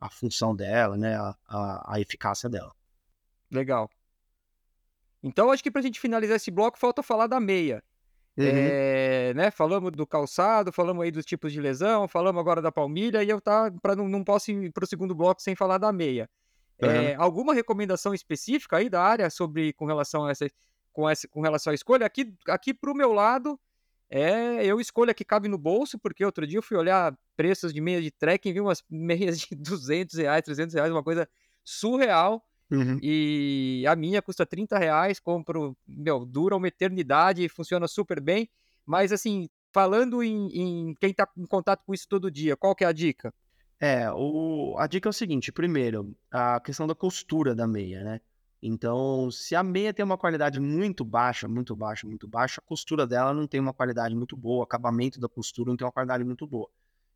[0.00, 2.72] a, a função dela, né, a, a, a, eficácia dela.
[3.50, 3.90] Legal.
[5.22, 7.82] Então, acho que para a gente finalizar esse bloco, falta falar da meia.
[8.36, 8.44] Uhum.
[8.46, 13.24] É, né, falamos do calçado, falamos aí dos tipos de lesão, falamos agora da palmilha
[13.24, 15.92] e eu tá para não, não posso ir para o segundo bloco sem falar da
[15.92, 16.30] meia.
[16.80, 16.88] Uhum.
[16.88, 20.48] É, alguma recomendação específica aí da área sobre com relação a essa
[20.98, 22.04] com, essa, com relação à escolha?
[22.04, 23.56] Aqui, aqui para o meu lado,
[24.10, 27.72] é, eu escolho a que cabe no bolso, porque outro dia eu fui olhar preços
[27.72, 31.28] de meia de trekking, vi umas meias de 200 reais, 300 reais, uma coisa
[31.62, 32.44] surreal.
[32.68, 32.98] Uhum.
[33.00, 38.50] E a minha custa 30 reais, compro, meu, dura uma eternidade, funciona super bem.
[38.84, 42.82] Mas assim, falando em, em quem está em contato com isso todo dia, qual que
[42.82, 43.32] é a dica?
[43.78, 48.20] É, o, a dica é o seguinte: primeiro, a questão da costura da meia, né?
[48.62, 53.06] Então, se a meia tem uma qualidade muito baixa, muito baixa, muito baixa, a costura
[53.06, 56.24] dela não tem uma qualidade muito boa, o acabamento da costura não tem uma qualidade
[56.24, 56.68] muito boa.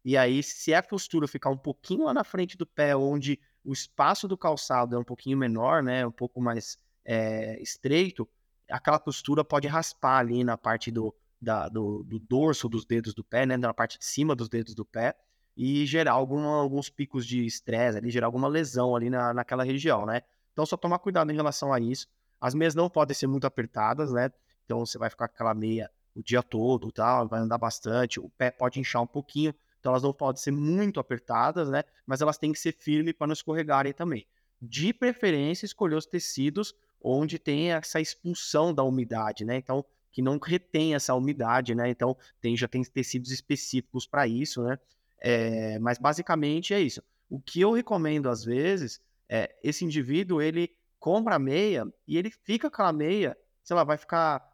[0.04, 3.72] E aí, se a costura ficar um pouquinho lá na frente do pé, onde o
[3.72, 8.28] espaço do calçado é um pouquinho menor, né, um pouco mais é, estreito,
[8.70, 13.22] aquela costura pode raspar ali na parte do, da, do, do, dorso dos dedos do
[13.22, 15.14] pé, né, na parte de cima dos dedos do pé,
[15.56, 20.06] e gerar algum, alguns picos de estresse ali, gerar alguma lesão ali na, naquela região,
[20.06, 20.22] né.
[20.52, 22.06] Então, só tomar cuidado em relação a isso.
[22.40, 24.30] As meias não podem ser muito apertadas, né,
[24.64, 28.28] então você vai ficar com aquela meia o dia todo, tal, vai andar bastante, o
[28.30, 31.82] pé pode inchar um pouquinho, então elas não podem ser muito apertadas, né?
[32.06, 34.26] Mas elas têm que ser firmes para não escorregarem também.
[34.60, 39.56] De preferência, escolher os tecidos onde tem essa expulsão da umidade, né?
[39.56, 41.90] Então, que não retém essa umidade, né?
[41.90, 44.78] Então, tem, já tem tecidos específicos para isso, né?
[45.18, 47.02] É, mas basicamente é isso.
[47.28, 49.00] O que eu recomendo às vezes
[49.32, 53.82] é esse indivíduo ele compra a meia e ele fica com a meia, sei lá,
[53.82, 54.46] vai ficar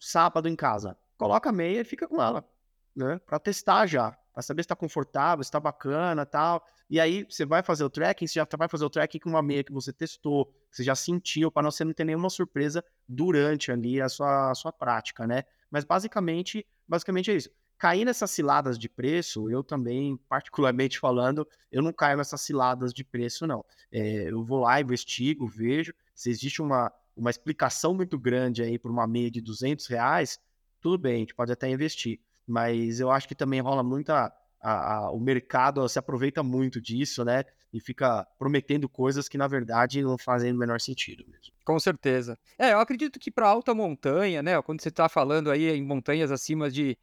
[0.00, 2.42] sábado em casa, coloca a meia e fica com ela,
[2.96, 3.20] né?
[3.26, 6.64] Para testar já para saber se está confortável, se está bacana tal.
[6.88, 9.42] E aí você vai fazer o tracking, você já vai fazer o tracking com uma
[9.42, 13.70] meia que você testou, que você já sentiu, para você não ter nenhuma surpresa durante
[13.70, 15.44] ali a sua, a sua prática, né?
[15.70, 17.50] Mas basicamente, basicamente é isso.
[17.82, 23.02] Cair nessas ciladas de preço, eu também, particularmente falando, eu não caio nessas ciladas de
[23.02, 23.64] preço, não.
[23.90, 25.92] É, eu vou lá, investigo, vejo.
[26.14, 30.38] Se existe uma, uma explicação muito grande aí por uma meia de 200 reais,
[30.80, 34.32] tudo bem, a gente pode até investir mas eu acho que também rola muita.
[34.60, 37.44] A, a, o mercado se aproveita muito disso, né?
[37.72, 41.52] E fica prometendo coisas que, na verdade, não fazem o menor sentido mesmo.
[41.64, 42.38] Com certeza.
[42.56, 44.60] É, eu acredito que para alta montanha, né?
[44.62, 46.96] Quando você está falando aí em montanhas acima de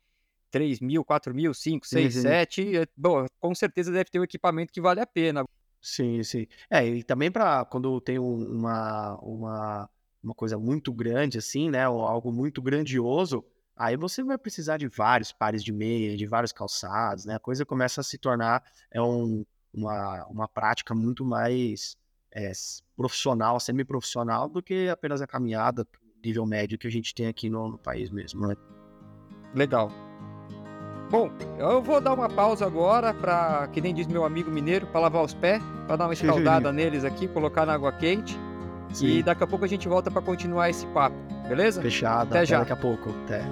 [0.51, 2.21] 3 mil, 4 mil, 5, 6, uhum.
[2.21, 5.43] 7, é, bom, com certeza deve ter um equipamento que vale a pena.
[5.81, 6.45] Sim, sim.
[6.69, 9.89] É, e também para quando tem uma, uma,
[10.21, 11.88] uma coisa muito grande, assim, né?
[11.88, 13.45] Ou algo muito grandioso,
[13.79, 17.35] Aí você vai precisar de vários pares de meia, de vários calçados, né?
[17.35, 21.95] A coisa começa a se tornar é um, uma, uma prática muito mais
[22.29, 22.51] é,
[22.97, 25.88] profissional, semi-profissional, do que apenas a caminhada
[26.21, 28.55] nível médio que a gente tem aqui no, no país mesmo, né?
[29.55, 30.09] Legal.
[31.10, 35.02] Bom, eu vou dar uma pausa agora para, que nem diz meu amigo mineiro, para
[35.02, 38.39] lavar os pés, para dar uma escaldada neles aqui, colocar na água quente.
[38.93, 39.17] Sim.
[39.17, 41.15] E daqui a pouco a gente volta para continuar esse papo,
[41.48, 41.82] beleza?
[41.82, 42.30] Fechado.
[42.30, 42.60] Até, até já.
[42.60, 43.10] daqui a pouco.
[43.26, 43.43] Até.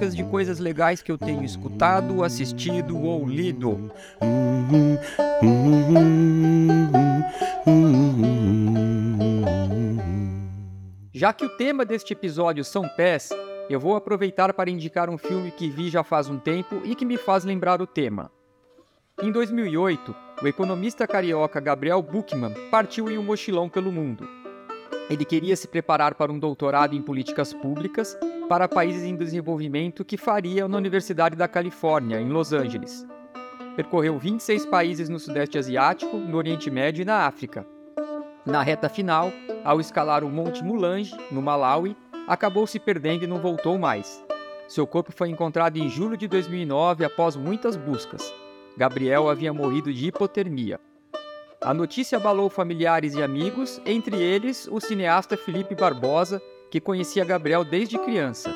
[0.00, 3.92] Dicas de coisas legais que eu tenho escutado, assistido ou lido.
[11.12, 13.28] Já que o tema deste episódio são pés,
[13.68, 17.04] eu vou aproveitar para indicar um filme que vi já faz um tempo e que
[17.04, 18.30] me faz lembrar o tema.
[19.22, 24.26] Em 2008, o economista carioca Gabriel Buchmann partiu em um mochilão pelo mundo.
[25.10, 28.16] Ele queria se preparar para um doutorado em políticas públicas
[28.50, 33.06] para países em desenvolvimento que faria na Universidade da Califórnia, em Los Angeles.
[33.76, 37.64] Percorreu 26 países no Sudeste Asiático, no Oriente Médio e na África.
[38.44, 39.32] Na reta final,
[39.62, 44.20] ao escalar o Monte Mulange, no Malawi, acabou se perdendo e não voltou mais.
[44.66, 48.34] Seu corpo foi encontrado em julho de 2009 após muitas buscas.
[48.76, 50.80] Gabriel havia morrido de hipotermia.
[51.60, 57.64] A notícia abalou familiares e amigos, entre eles o cineasta Felipe Barbosa, que conhecia Gabriel
[57.64, 58.54] desde criança.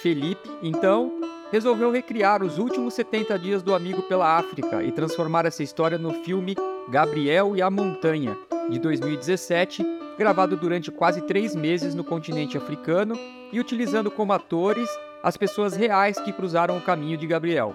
[0.00, 1.12] Felipe, então,
[1.50, 6.12] resolveu recriar os últimos 70 dias do amigo pela África e transformar essa história no
[6.24, 6.56] filme
[6.88, 8.36] Gabriel e a Montanha,
[8.70, 9.84] de 2017,
[10.16, 13.18] gravado durante quase três meses no continente africano
[13.52, 14.88] e utilizando como atores
[15.22, 17.74] as pessoas reais que cruzaram o caminho de Gabriel.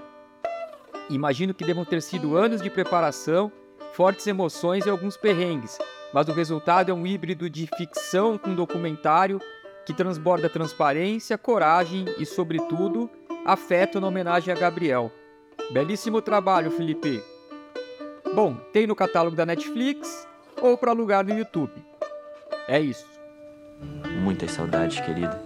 [1.10, 3.52] Imagino que devam ter sido anos de preparação,
[3.94, 5.78] fortes emoções e alguns perrengues,
[6.14, 9.40] mas o resultado é um híbrido de ficção com documentário
[9.86, 13.10] que transborda transparência, coragem e, sobretudo,
[13.46, 15.12] afeto na homenagem a Gabriel.
[15.72, 17.24] Belíssimo trabalho, Felipe.
[18.34, 20.28] Bom, tem no catálogo da Netflix
[20.62, 21.72] ou para alugar no YouTube.
[22.68, 23.06] É isso.
[24.22, 25.40] Muitas saudades, querida.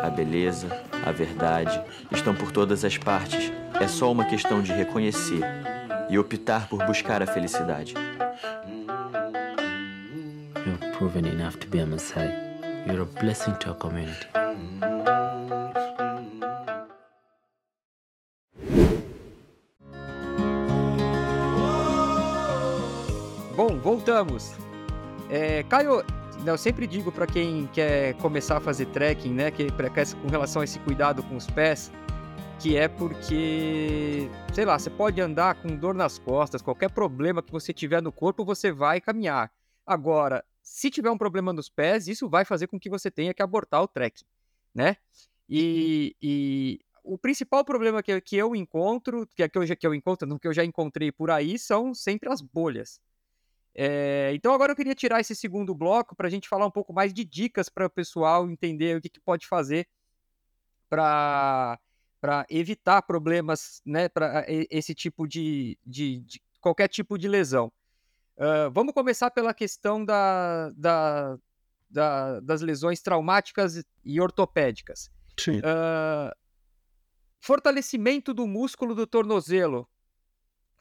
[0.00, 0.68] A beleza,
[1.04, 3.52] a verdade estão por todas as partes.
[3.80, 5.42] É só uma questão de reconhecer
[6.08, 7.94] e optar por buscar a felicidade.
[10.66, 12.43] You've proven enough to be a Messiah.
[12.86, 14.26] You're a blessing to our community.
[23.56, 24.52] Bom, voltamos.
[25.30, 26.04] É, Caio,
[26.44, 29.68] eu sempre digo para quem quer começar a fazer trekking, né, que
[30.20, 31.90] com relação a esse cuidado com os pés,
[32.58, 37.50] que é porque, sei lá, você pode andar com dor nas costas, qualquer problema que
[37.50, 39.50] você tiver no corpo, você vai caminhar.
[39.86, 43.42] Agora, se tiver um problema nos pés, isso vai fazer com que você tenha que
[43.42, 44.24] abortar o trekking,
[44.74, 44.96] né?
[45.48, 50.38] E, e o principal problema que, que eu encontro, que, que, eu, que eu encontro,
[50.38, 52.98] que eu já encontrei por aí, são sempre as bolhas.
[53.74, 56.92] É, então agora eu queria tirar esse segundo bloco para a gente falar um pouco
[56.92, 59.86] mais de dicas para o pessoal entender o que, que pode fazer
[60.88, 61.78] para
[62.48, 67.70] evitar problemas, né, para esse tipo de, de, de, qualquer tipo de lesão.
[68.36, 71.38] Uh, vamos começar pela questão da, da,
[71.88, 75.10] da, das lesões traumáticas e ortopédicas.
[75.38, 75.58] Sim.
[75.58, 76.34] Uh,
[77.40, 79.88] fortalecimento do músculo do tornozelo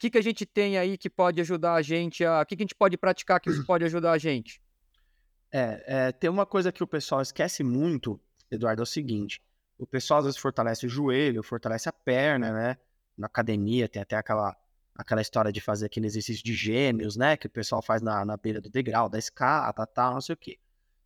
[0.03, 2.41] que, que a gente tem aí que pode ajudar a gente a.
[2.41, 4.61] O que, que a gente pode praticar que isso pode ajudar a gente?
[5.51, 8.19] É, é, tem uma coisa que o pessoal esquece muito,
[8.51, 9.41] Eduardo, é o seguinte:
[9.77, 12.77] o pessoal às vezes fortalece o joelho, fortalece a perna, né?
[13.17, 14.53] Na academia tem até aquela,
[14.95, 17.35] aquela história de fazer aquele exercício de gêmeos, né?
[17.35, 20.37] Que o pessoal faz na, na beira do degrau, da escada, tal, não sei o
[20.37, 20.59] quê.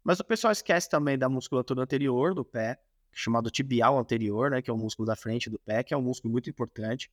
[0.03, 2.79] Mas o pessoal esquece também da musculatura anterior do pé,
[3.11, 4.61] chamado tibial anterior, né?
[4.61, 7.11] Que é o músculo da frente do pé, que é um músculo muito importante.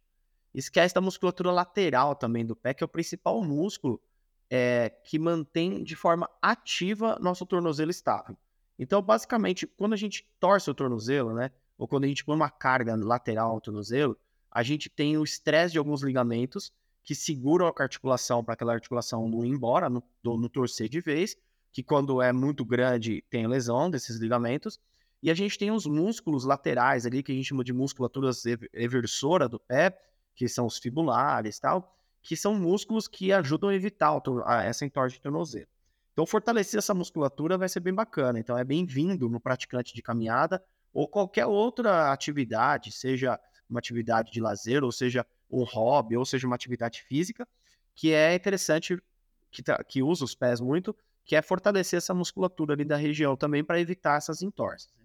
[0.53, 4.01] Esquece da musculatura lateral também do pé, que é o principal músculo
[4.51, 8.37] é, que mantém de forma ativa nosso tornozelo estável.
[8.79, 11.51] Então, basicamente, quando a gente torce o tornozelo, né?
[11.77, 14.17] Ou quando a gente põe uma carga lateral ao tornozelo,
[14.55, 19.29] a gente tem o estresse de alguns ligamentos que seguram a articulação para aquela articulação
[19.29, 21.37] não ir embora, no, no torcer de vez,
[21.73, 24.79] que quando é muito grande tem lesão desses ligamentos.
[25.21, 28.31] E a gente tem os músculos laterais ali, que a gente chama de musculatura
[28.73, 29.99] eversora do pé,
[30.37, 34.19] que são os fibulares tal, que são músculos que ajudam a evitar
[34.65, 35.69] essa entorse de tornozelo.
[36.13, 38.39] Então, fortalecer essa musculatura vai ser bem bacana.
[38.39, 40.63] Então, é bem-vindo no praticante de caminhada
[40.93, 43.39] ou qualquer outra atividade, seja
[43.69, 47.47] uma atividade de lazer, ou seja um hobby, ou seja uma atividade física,
[47.95, 49.01] que é interessante,
[49.51, 53.37] que, tá, que usa os pés muito, que é fortalecer essa musculatura ali da região
[53.37, 54.93] também para evitar essas entorses.
[54.99, 55.05] Né.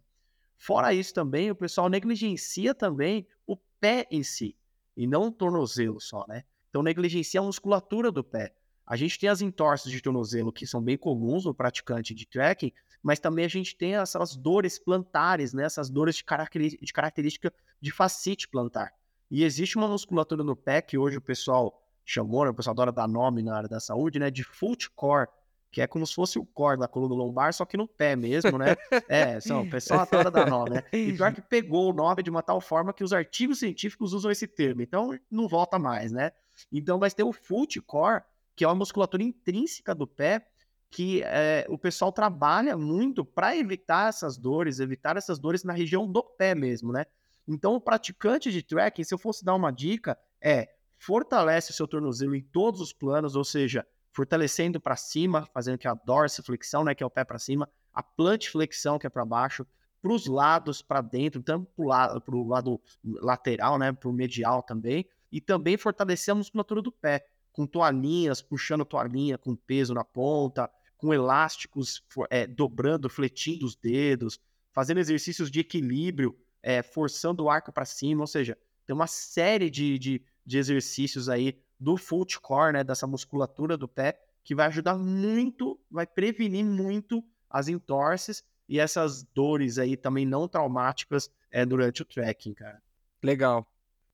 [0.57, 4.55] Fora isso também, o pessoal negligencia também o pé em si
[4.95, 6.43] e não o tornozelo só, né?
[6.69, 8.53] Então negligencia a musculatura do pé.
[8.85, 12.73] A gente tem as entorses de tornozelo que são bem comuns no praticante de trekking,
[13.01, 15.63] mas também a gente tem essas dores plantares, né?
[15.63, 18.93] Essas dores de, de característica de facite plantar.
[19.29, 22.49] E existe uma musculatura no pé que hoje o pessoal chamou, né?
[22.49, 24.31] o pessoal adora dar nome na área da saúde, né?
[24.31, 25.27] De foot core,
[25.71, 28.57] que é como se fosse o core da coluna lombar, só que no pé mesmo,
[28.57, 28.75] né?
[29.07, 30.83] É, são, o pessoal adora dar nome, né?
[30.91, 34.31] E pior que pegou o nome de uma tal forma que os artigos científicos usam
[34.31, 36.31] esse termo, então não volta mais, né?
[36.71, 38.23] Então vai ter o foot core,
[38.55, 40.45] que é uma musculatura intrínseca do pé,
[40.89, 46.11] que é, o pessoal trabalha muito para evitar essas dores, evitar essas dores na região
[46.11, 47.05] do pé mesmo, né?
[47.49, 51.87] Então o praticante de trekking, se eu fosse dar uma dica, é fortalece o seu
[51.87, 56.93] tornozelo em todos os planos, ou seja, fortalecendo para cima, fazendo que a dorsiflexão, né,
[56.93, 59.65] que é o pé para cima, a plantiflexão, que é para baixo,
[59.99, 64.61] para os lados, para dentro, tanto para o lado, lado lateral, né, para o medial
[64.61, 70.03] também, e também fortalecer a musculatura do pé, com toalhinhas, puxando toalhinha com peso na
[70.03, 74.39] ponta, com elásticos é, dobrando, fletindo os dedos,
[74.71, 79.69] fazendo exercícios de equilíbrio, é, forçando o arco para cima, ou seja, tem uma série
[79.69, 84.67] de, de, de exercícios aí do foot core, né, dessa musculatura do pé, que vai
[84.67, 91.65] ajudar muito, vai prevenir muito as entorses e essas dores aí também não traumáticas é,
[91.65, 92.81] durante o trekking, cara.
[93.23, 93.65] Legal.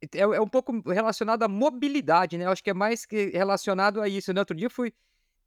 [0.02, 2.46] É, é, um pouco relacionado à mobilidade, né?
[2.46, 4.34] Eu acho que é mais que relacionado a isso.
[4.34, 4.40] Né?
[4.40, 4.94] Outro dia fui,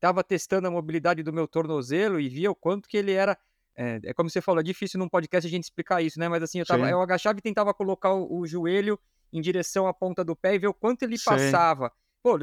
[0.01, 3.39] tava testando a mobilidade do meu tornozelo e via o quanto que ele era
[3.79, 6.29] É, é como você falou, é difícil num podcast a gente explicar isso, né?
[6.29, 8.99] Mas assim, eu, tava, eu agachava e tentava colocar o, o joelho
[9.33, 11.25] em direção à ponta do pé e ver o quanto ele Sim.
[11.27, 11.93] passava.
[12.21, 12.37] Pô,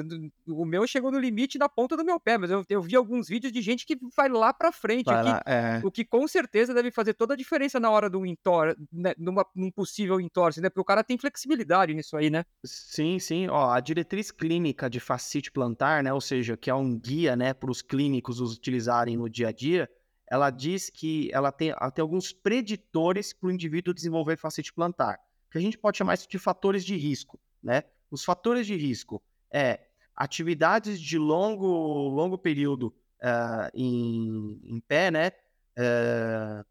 [0.48, 3.28] o meu chegou no limite da ponta do meu pé, mas eu, eu vi alguns
[3.28, 5.82] vídeos de gente que vai lá pra frente, vai o, que, lá, é.
[5.84, 9.46] o que com certeza deve fazer toda a diferença na hora do entor, né, numa,
[9.54, 10.70] num possível entorse, né?
[10.70, 12.46] Porque o cara tem flexibilidade nisso aí, né?
[12.66, 13.50] Sim, sim.
[13.50, 16.14] Ó, a diretriz clínica de fascite plantar, né?
[16.14, 19.52] Ou seja, que é um guia, né, para os clínicos os utilizarem no dia a
[19.52, 19.90] dia,
[20.30, 25.20] ela diz que ela tem, ela tem alguns preditores para o indivíduo desenvolver fascite plantar,
[25.52, 27.84] que a gente pode chamar isso de fatores de risco, né?
[28.10, 29.22] Os fatores de risco
[29.52, 29.80] é
[30.16, 31.68] atividades de longo,
[32.10, 32.88] longo período
[33.22, 35.32] uh, em, em pé, né?
[35.78, 36.66] Uh,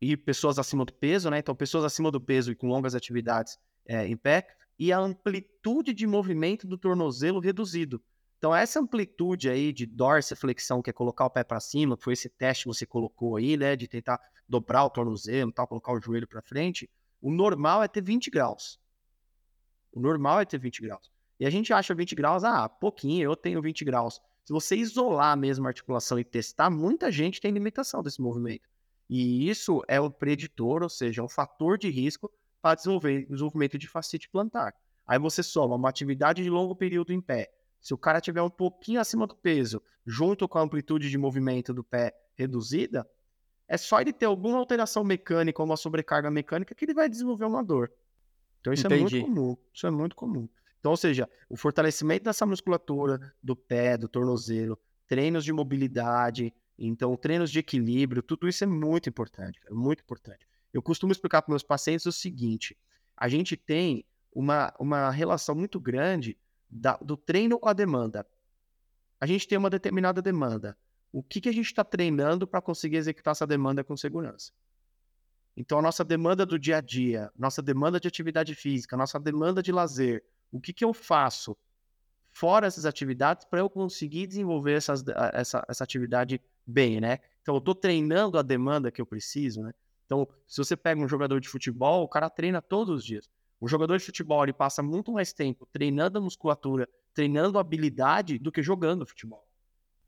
[0.00, 1.38] e pessoas acima do peso, né?
[1.38, 3.54] Então, pessoas acima do peso e com longas atividades
[3.88, 4.46] uh, em pé,
[4.78, 8.02] e a amplitude de movimento do tornozelo reduzido.
[8.40, 12.26] Então, essa amplitude aí de dorsiflexão, que é colocar o pé para cima, foi esse
[12.26, 13.76] teste que você colocou aí, né?
[13.76, 14.18] De tentar
[14.48, 16.88] dobrar o tornozelo, tal, colocar o joelho para frente.
[17.20, 18.80] O normal é ter 20 graus.
[19.92, 21.12] O normal é ter 20 graus.
[21.38, 24.18] E a gente acha 20 graus, ah, pouquinho, eu tenho 20 graus.
[24.42, 28.66] Se você isolar a mesma articulação e testar, muita gente tem limitação desse movimento.
[29.06, 32.32] E isso é o preditor, ou seja, é um fator de risco
[32.62, 34.74] para desenvolver desenvolvimento de fascite plantar.
[35.06, 37.52] Aí você soma uma atividade de longo período em pé.
[37.80, 41.72] Se o cara tiver um pouquinho acima do peso, junto com a amplitude de movimento
[41.72, 43.08] do pé reduzida,
[43.66, 47.44] é só ele ter alguma alteração mecânica ou uma sobrecarga mecânica que ele vai desenvolver
[47.44, 47.92] uma dor.
[48.60, 49.16] Então isso Entendi.
[49.16, 49.56] é muito comum.
[49.72, 50.48] Isso é muito comum.
[50.78, 57.14] Então, ou seja, o fortalecimento dessa musculatura do pé, do tornozelo, treinos de mobilidade, então
[57.16, 60.48] treinos de equilíbrio, tudo isso é muito importante, é muito importante.
[60.72, 62.76] Eu costumo explicar para meus pacientes o seguinte:
[63.16, 66.38] a gente tem uma, uma relação muito grande
[66.70, 68.26] da, do treino com a demanda.
[69.20, 70.76] A gente tem uma determinada demanda.
[71.12, 74.52] O que, que a gente está treinando para conseguir executar essa demanda com segurança?
[75.56, 79.62] Então, a nossa demanda do dia a dia, nossa demanda de atividade física, nossa demanda
[79.62, 81.56] de lazer, o que, que eu faço
[82.30, 87.18] fora essas atividades para eu conseguir desenvolver essas, essa, essa atividade bem, né?
[87.42, 89.74] Então, eu estou treinando a demanda que eu preciso, né?
[90.06, 93.28] Então, se você pega um jogador de futebol, o cara treina todos os dias.
[93.60, 98.38] O jogador de futebol, ele passa muito mais tempo treinando a musculatura, treinando a habilidade,
[98.38, 99.46] do que jogando futebol.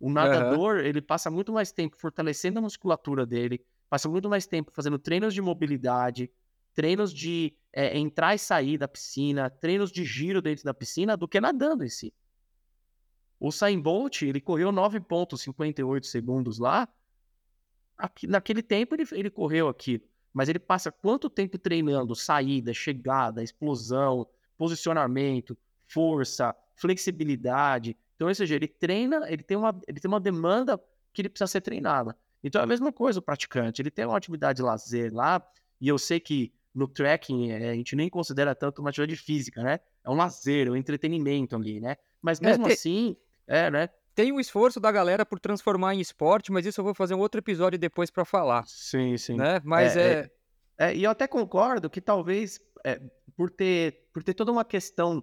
[0.01, 0.81] O nadador, uhum.
[0.81, 5.35] ele passa muito mais tempo fortalecendo a musculatura dele, passa muito mais tempo fazendo treinos
[5.35, 6.31] de mobilidade,
[6.75, 11.29] treinos de é, entrar e sair da piscina, treinos de giro dentro da piscina, do
[11.29, 12.13] que nadando em si.
[13.39, 16.89] O Sain Bolt, ele correu 9,58 segundos lá.
[17.99, 20.03] Aqui, naquele tempo ele, ele correu aqui.
[20.33, 24.27] Mas ele passa quanto tempo treinando saída, chegada, explosão,
[24.57, 25.57] posicionamento,
[25.87, 27.97] força, flexibilidade.
[28.17, 30.81] Então, ou seja, ele treina, ele tem uma, ele tem uma demanda
[31.13, 32.17] que ele precisa ser treinada.
[32.43, 33.83] Então é a mesma coisa o praticante.
[33.83, 35.47] Ele tem uma atividade de lazer lá,
[35.81, 39.63] e eu sei que no trekking, é, a gente nem considera tanto uma atividade física,
[39.63, 39.79] né?
[40.03, 41.97] É um lazer, um entretenimento ali, né?
[42.21, 43.17] Mas é, mesmo é, assim,
[43.47, 43.89] é, né?
[44.15, 47.21] Tem o esforço da galera por transformar em esporte, mas isso eu vou fazer um
[47.21, 48.67] outro episódio depois para falar.
[48.67, 49.37] Sim, sim.
[49.37, 49.61] Né?
[49.65, 50.31] Mas é, é...
[50.79, 50.97] é, é...
[50.97, 52.61] E eu até concordo que talvez,
[53.37, 55.23] por, ter, por ter toda uma questão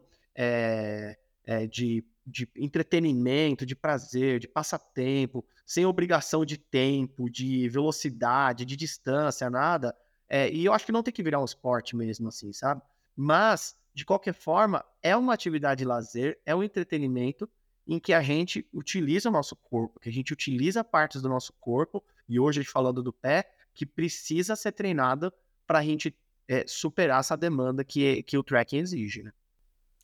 [1.70, 9.50] de, de entretenimento, de prazer, de passatempo, sem obrigação de tempo, de velocidade, de distância,
[9.50, 9.96] nada
[10.30, 12.82] é, e eu acho que não tem que virar um esporte mesmo, assim, sabe?
[13.16, 17.50] Mas, de qualquer forma, é uma atividade de lazer, é um entretenimento
[17.90, 21.52] em que a gente utiliza o nosso corpo, que a gente utiliza partes do nosso
[21.60, 25.34] corpo, e hoje falando do pé, que precisa ser treinada
[25.66, 26.16] para a gente
[26.48, 29.32] é, superar essa demanda que, que o tracking exige, né?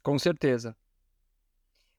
[0.02, 0.76] Com certeza.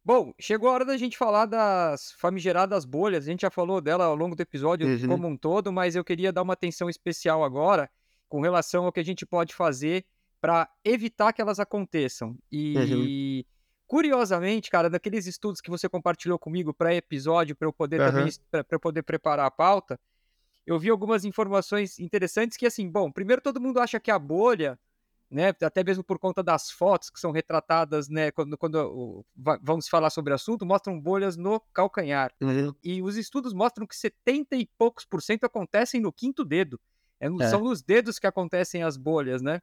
[0.04, 3.24] Bom, chegou a hora da gente falar das famigeradas bolhas.
[3.24, 5.08] A gente já falou dela ao longo do episódio uhum.
[5.08, 7.88] como um todo, mas eu queria dar uma atenção especial agora
[8.28, 10.04] com relação ao que a gente pode fazer
[10.40, 12.36] para evitar que elas aconteçam.
[12.50, 13.55] E uhum.
[13.86, 18.10] Curiosamente, cara, daqueles estudos que você compartilhou comigo pré-episódio para eu poder uhum.
[18.10, 19.98] também para poder preparar a pauta,
[20.66, 24.78] eu vi algumas informações interessantes que assim, bom, primeiro todo mundo acha que a bolha
[25.30, 29.24] né, até mesmo por conta das fotos que são retratadas, né, quando, quando
[29.60, 32.32] vamos falar sobre o assunto, mostram bolhas no calcanhar.
[32.40, 32.72] Uhum.
[32.82, 36.80] E os estudos mostram que 70 e poucos por cento acontecem no quinto dedo.
[37.18, 37.48] É, é.
[37.48, 39.60] São nos dedos que acontecem as bolhas, né?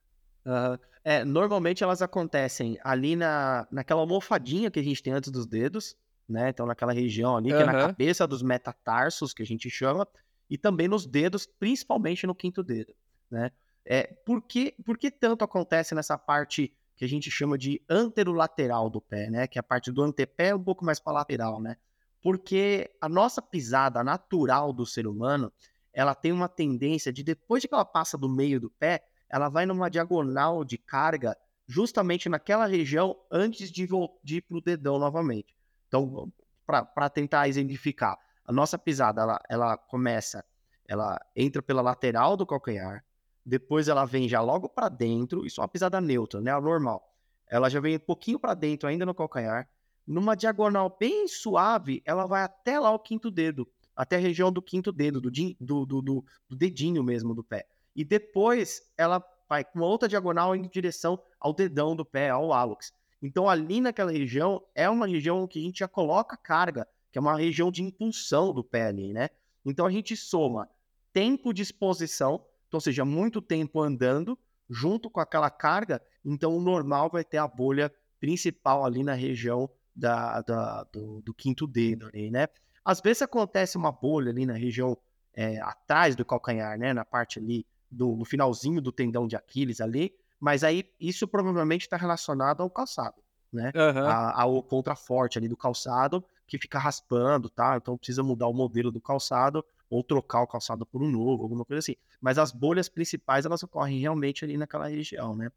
[1.03, 5.97] É, normalmente elas acontecem ali na, naquela almofadinha que a gente tem antes dos dedos,
[6.27, 6.49] né?
[6.49, 7.61] Então, naquela região ali, que uhum.
[7.61, 10.07] é na cabeça dos metatarsos, que a gente chama,
[10.49, 12.93] e também nos dedos, principalmente no quinto dedo,
[13.29, 13.51] né?
[13.85, 18.89] É, por, que, por que tanto acontece nessa parte que a gente chama de anterolateral
[18.89, 19.45] do pé, né?
[19.45, 21.75] Que é a parte do antepé é um pouco mais para lateral, né?
[22.21, 25.51] Porque a nossa pisada natural do ser humano,
[25.91, 29.03] ela tem uma tendência de, depois de que ela passa do meio do pé,
[29.33, 33.87] ela vai numa diagonal de carga justamente naquela região antes de,
[34.23, 35.55] de ir para o dedão novamente.
[35.87, 36.31] Então,
[36.67, 38.15] para tentar exemplificar,
[38.45, 40.45] a nossa pisada ela, ela começa,
[40.87, 43.03] ela entra pela lateral do calcanhar,
[43.43, 47.11] depois ela vem já logo para dentro, isso é uma pisada neutra, né, a normal.
[47.49, 49.67] Ela já vem um pouquinho para dentro ainda no calcanhar,
[50.05, 54.61] numa diagonal bem suave, ela vai até lá o quinto dedo, até a região do
[54.61, 57.65] quinto dedo, do, do, do, do, dedinho mesmo do pé.
[57.95, 62.93] E depois ela vai com outra diagonal em direção ao dedão do pé, ao hálux.
[63.21, 67.21] Então ali naquela região é uma região que a gente já coloca carga, que é
[67.21, 69.29] uma região de impulsão do pé ali, né?
[69.65, 70.69] Então a gente soma
[71.13, 74.37] tempo de exposição, então, ou seja, muito tempo andando,
[74.69, 79.69] junto com aquela carga, então o normal vai ter a bolha principal ali na região
[79.95, 82.47] da, da do, do, quinto dedo ali, né?
[82.83, 84.97] Às vezes acontece uma bolha ali na região
[85.33, 86.93] é, atrás do calcanhar, né?
[86.93, 91.81] Na parte ali do no finalzinho do tendão de Aquiles ali, mas aí isso provavelmente
[91.81, 93.21] está relacionado ao calçado,
[93.51, 93.71] né?
[93.75, 94.07] Uhum.
[94.07, 97.77] A, ao contraforte ali do calçado que fica raspando, tá?
[97.77, 101.63] Então precisa mudar o modelo do calçado ou trocar o calçado por um novo, alguma
[101.63, 101.95] coisa assim.
[102.19, 105.51] Mas as bolhas principais elas ocorrem realmente ali naquela região, né?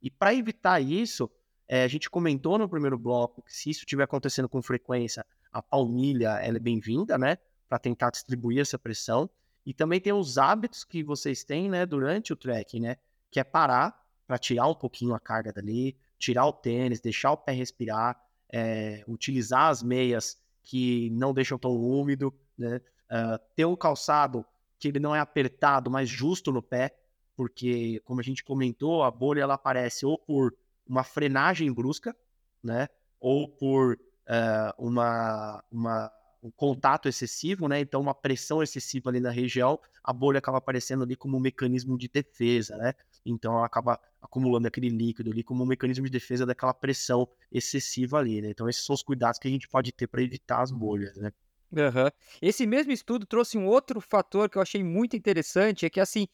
[0.00, 1.30] E para evitar isso,
[1.68, 5.60] é, a gente comentou no primeiro bloco que se isso estiver acontecendo com frequência, a
[5.60, 7.36] palmilha ela é bem-vinda, né?
[7.68, 9.28] Para tentar distribuir essa pressão.
[9.64, 12.96] E também tem os hábitos que vocês têm, né, durante o trekking, né?
[13.30, 17.36] Que é parar para tirar um pouquinho a carga dali, tirar o tênis, deixar o
[17.36, 18.20] pé respirar,
[18.52, 22.80] é, utilizar as meias que não deixam tão úmido, né?
[23.10, 24.46] Uh, ter um calçado
[24.78, 26.96] que ele não é apertado, mas justo no pé,
[27.36, 30.54] porque, como a gente comentou, a bolha ela aparece ou por
[30.86, 32.14] uma frenagem brusca,
[32.62, 32.88] né?
[33.18, 37.80] Ou por uh, uma, uma, um contato excessivo, né?
[37.80, 41.98] Então, uma pressão excessiva ali na região, a bolha acaba aparecendo ali como um mecanismo
[41.98, 42.94] de defesa, né?
[43.24, 48.18] Então, ela acaba acumulando aquele líquido ali como um mecanismo de defesa daquela pressão excessiva
[48.18, 48.50] ali, né?
[48.50, 51.32] Então, esses são os cuidados que a gente pode ter para evitar as bolhas, né?
[51.72, 52.10] Uhum.
[52.42, 56.26] Esse mesmo estudo trouxe um outro fator que eu achei muito interessante, é que assim,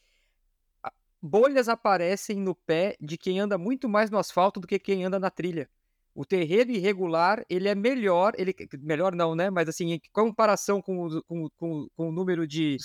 [1.21, 5.19] bolhas aparecem no pé de quem anda muito mais no asfalto do que quem anda
[5.19, 5.69] na trilha.
[6.17, 9.51] O terreno irregular, ele é melhor, ele melhor não, né?
[9.51, 12.79] Mas assim, em comparação com o, com, com, com o número de,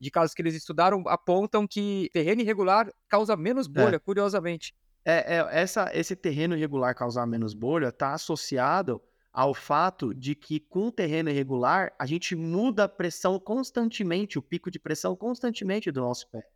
[0.00, 3.70] de casos que eles estudaram, apontam que terreno irregular causa menos é.
[3.70, 3.98] bolha, é.
[3.98, 4.76] curiosamente.
[5.04, 9.02] É, é, essa, esse terreno irregular causar menos bolha está associado
[9.32, 14.42] ao fato de que com o terreno irregular a gente muda a pressão constantemente, o
[14.42, 16.46] pico de pressão constantemente do nosso pé.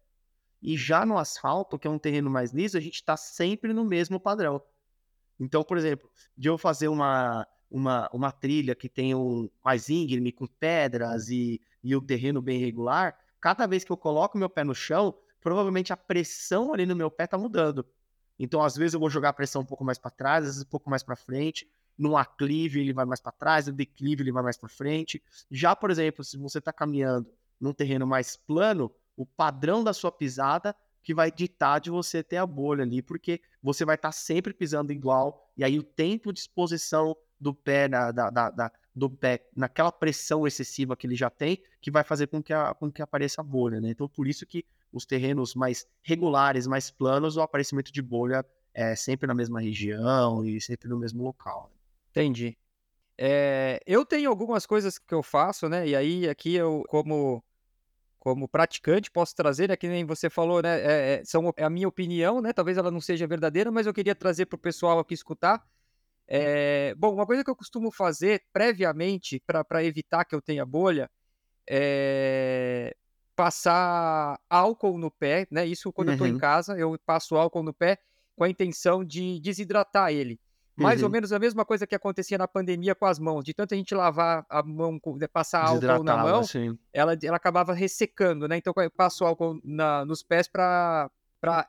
[0.63, 3.85] E já no asfalto, que é um terreno mais liso, a gente está sempre no
[3.85, 4.63] mesmo padrão.
[5.43, 10.33] Então, por exemplo, de eu fazer uma, uma, uma trilha que tem um mais íngreme,
[10.33, 14.63] com pedras e, e o terreno bem irregular, cada vez que eu coloco meu pé
[14.65, 17.85] no chão, provavelmente a pressão ali no meu pé está mudando.
[18.39, 20.63] Então, às vezes eu vou jogar a pressão um pouco mais para trás, às vezes
[20.63, 24.33] um pouco mais para frente no aclive ele vai mais para trás, no declive ele
[24.33, 25.23] vai mais para frente.
[25.51, 27.31] Já, por exemplo, se você está caminhando
[27.61, 32.37] num terreno mais plano, o padrão da sua pisada que vai ditar de você ter
[32.37, 36.33] a bolha ali, porque você vai estar tá sempre pisando igual, e aí o tempo
[36.33, 41.29] de exposição do pé, da, da, da, do pé naquela pressão excessiva que ele já
[41.29, 43.91] tem, que vai fazer com que, a, com que apareça a bolha, né?
[43.91, 48.45] Então, por isso que os terrenos mais regulares, mais planos, o aparecimento de bolha
[48.75, 51.71] é sempre na mesma região e sempre no mesmo local.
[52.11, 52.57] Entendi.
[53.19, 55.87] É, eu tenho algumas coisas que eu faço, né?
[55.87, 57.43] E aí aqui eu, como
[58.23, 60.81] como praticante, posso trazer, né, que nem você falou, né?
[60.81, 62.53] É, é, são, é a minha opinião, né?
[62.53, 65.61] Talvez ela não seja verdadeira, mas eu queria trazer para o pessoal aqui escutar.
[66.29, 71.11] É, bom, uma coisa que eu costumo fazer previamente para evitar que eu tenha bolha
[71.69, 72.95] é
[73.35, 75.67] passar álcool no pé, né?
[75.67, 76.15] Isso quando uhum.
[76.15, 77.99] eu estou em casa, eu passo álcool no pé
[78.37, 80.39] com a intenção de desidratar ele.
[80.83, 81.07] Mais uhum.
[81.07, 83.45] ou menos a mesma coisa que acontecia na pandemia com as mãos.
[83.45, 86.43] De tanto a gente lavar a mão, né, passar álcool na mão,
[86.93, 88.57] ela, ela acabava ressecando, né?
[88.57, 91.11] Então eu passo álcool na, nos pés para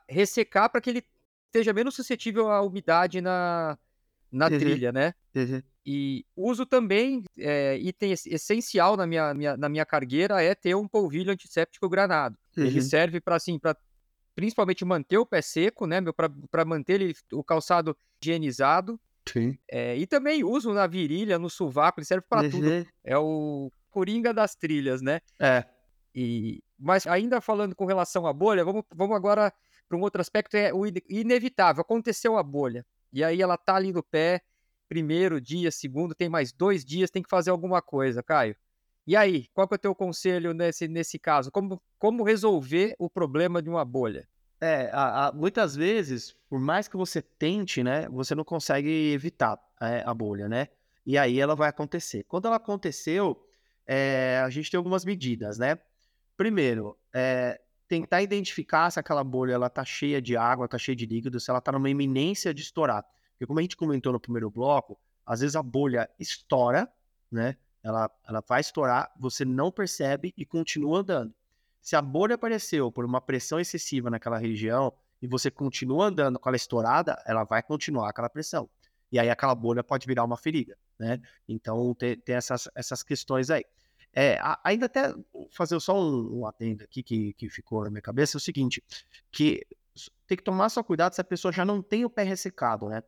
[0.10, 1.04] ressecar, para que ele
[1.48, 3.78] esteja menos suscetível à umidade na,
[4.32, 4.58] na uhum.
[4.58, 5.14] trilha, né?
[5.36, 5.62] Uhum.
[5.86, 10.88] E uso também, é, item essencial na minha, minha, na minha cargueira é ter um
[10.88, 12.38] polvilho antisséptico granado.
[12.56, 12.86] Ele uhum.
[12.86, 13.76] serve para assim, para
[14.36, 16.00] principalmente manter o pé seco, né,
[16.52, 19.00] para manter ele, o calçado higienizado.
[19.28, 19.58] Sim.
[19.70, 22.68] É, e também uso na virilha, no sovaco, ele serve para tudo.
[22.68, 22.86] Uhum.
[23.04, 25.22] É o coringa das trilhas, né?
[25.40, 25.64] É.
[26.14, 29.54] E, mas ainda falando com relação à bolha, vamos, vamos agora
[29.88, 31.82] para um outro aspecto, é o inevitável.
[31.82, 34.42] Aconteceu a bolha, e aí ela tá ali no pé,
[34.90, 38.56] primeiro dia, segundo, tem mais dois dias, tem que fazer alguma coisa, Caio.
[39.06, 41.52] E aí, qual que é o teu conselho nesse, nesse caso?
[41.52, 44.28] Como, como resolver o problema de uma bolha?
[44.62, 49.60] É, a- a- muitas vezes, por mais que você tente, né, você não consegue evitar
[49.82, 50.70] é, a bolha, né?
[51.06, 52.24] E aí ela vai acontecer.
[52.24, 53.38] Quando ela aconteceu,
[53.86, 55.78] é, a gente tem algumas medidas, né?
[56.38, 61.06] Primeiro, é, tentar identificar se aquela bolha ela tá cheia de água, tá cheia de
[61.06, 63.04] líquido, se ela tá numa iminência de estourar.
[63.32, 66.90] Porque como a gente comentou no primeiro bloco, às vezes a bolha estoura,
[67.30, 67.58] né?
[67.84, 71.34] Ela, ela vai estourar, você não percebe e continua andando.
[71.82, 76.50] Se a bolha apareceu por uma pressão excessiva naquela região e você continua andando com
[76.50, 78.70] ela estourada, ela vai continuar aquela pressão.
[79.12, 81.20] E aí aquela bolha pode virar uma ferida, né?
[81.48, 83.66] Então tem, tem essas, essas questões aí.
[84.16, 85.14] É, ainda até
[85.52, 88.84] fazer só um, um aqui que, que ficou na minha cabeça é o seguinte,
[89.32, 89.66] que
[90.28, 93.04] tem que tomar só cuidado se a pessoa já não tem o pé ressecado, né?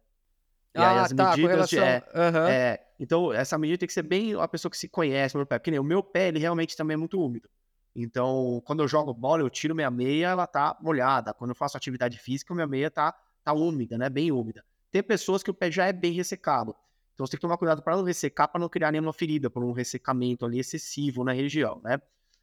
[0.75, 1.87] E aí as tá, medidas de- relação...
[1.87, 2.49] é, Aham.
[2.49, 5.57] é, então, essa medida tem que ser bem a pessoa que se conhece no pé.
[5.59, 7.49] Porque nem o meu pé, ele realmente também é muito úmido.
[7.95, 11.33] Então, quando eu jogo bola, eu tiro minha meia, ela tá molhada.
[11.33, 13.13] Quando eu faço atividade física, minha meia tá,
[13.43, 14.09] tá úmida, né?
[14.09, 14.63] Bem úmida.
[14.91, 16.75] Tem pessoas que o pé já é bem ressecado.
[17.13, 19.63] Então, você tem que tomar cuidado para não ressecar, para não criar nenhuma ferida, por
[19.63, 22.01] um ressecamento ali excessivo na região, né?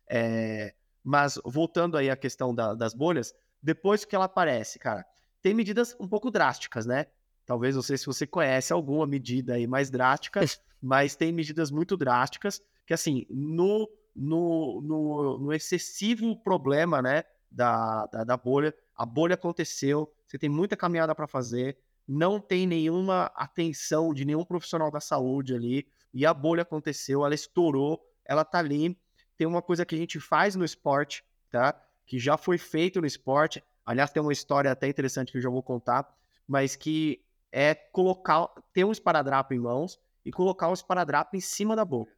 [0.09, 0.75] É,
[1.05, 5.05] mas, voltando aí à questão da- das bolhas, depois que ela aparece, cara,
[5.43, 7.07] tem medidas um pouco drásticas, né?
[7.45, 10.41] Talvez, não sei se você conhece alguma medida aí mais drástica,
[10.81, 18.07] mas tem medidas muito drásticas que, assim, no, no, no, no excessivo problema, né, da,
[18.07, 21.77] da, da bolha, a bolha aconteceu, você tem muita caminhada para fazer,
[22.07, 27.35] não tem nenhuma atenção de nenhum profissional da saúde ali, e a bolha aconteceu, ela
[27.35, 28.99] estourou, ela tá ali.
[29.37, 31.81] Tem uma coisa que a gente faz no esporte, tá?
[32.07, 33.63] Que já foi feito no esporte.
[33.85, 36.15] Aliás, tem uma história até interessante que eu já vou contar,
[36.47, 41.77] mas que é colocar, ter um esparadrapo em mãos e colocar o esparadrapo em cima
[41.77, 42.13] da bolha,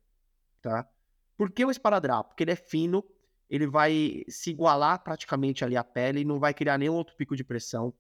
[0.63, 0.89] tá?
[1.37, 2.31] Por que o esparadrapo?
[2.31, 3.05] Porque ele é fino,
[3.51, 7.35] ele vai se igualar praticamente ali à pele e não vai criar nenhum outro pico
[7.35, 7.93] de pressão.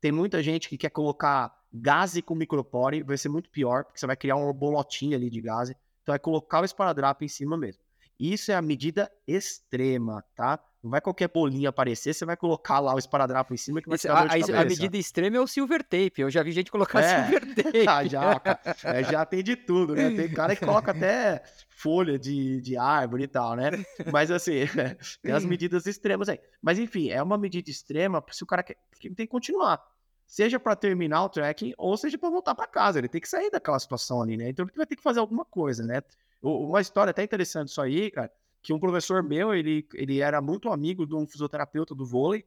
[0.00, 4.06] Tem muita gente que quer colocar gase com micropore, vai ser muito pior, porque você
[4.06, 5.76] vai criar uma bolotinha ali de gase.
[6.02, 7.82] Então é colocar o esparadrapo em cima mesmo.
[8.18, 10.58] Isso é a medida extrema, tá?
[10.82, 13.98] Não vai qualquer bolinha aparecer, você vai colocar lá o esparadrapo em cima que vai
[14.02, 16.14] dar a, a- a medida extrema é o silver tape.
[16.22, 17.24] Eu já vi gente colocar É.
[17.26, 17.88] silver tape.
[17.88, 18.60] Ah, já, cara.
[18.84, 20.10] É, já tem de tudo, né?
[20.10, 23.70] Tem cara que coloca até folha de, de árvore e tal, né?
[24.10, 24.52] Mas assim,
[25.22, 26.40] tem as medidas extremas aí.
[26.62, 29.84] Mas enfim, é uma medida extrema se o cara quer, que tem que continuar.
[30.26, 32.98] Seja para terminar o trekking ou seja para voltar para casa.
[33.00, 34.48] Ele tem que sair daquela situação ali, né?
[34.48, 36.00] Então ele vai ter que fazer alguma coisa, né?
[36.42, 38.30] Uma história até interessante isso aí, cara,
[38.62, 42.44] que um professor meu, ele, ele era muito amigo de um fisioterapeuta do vôlei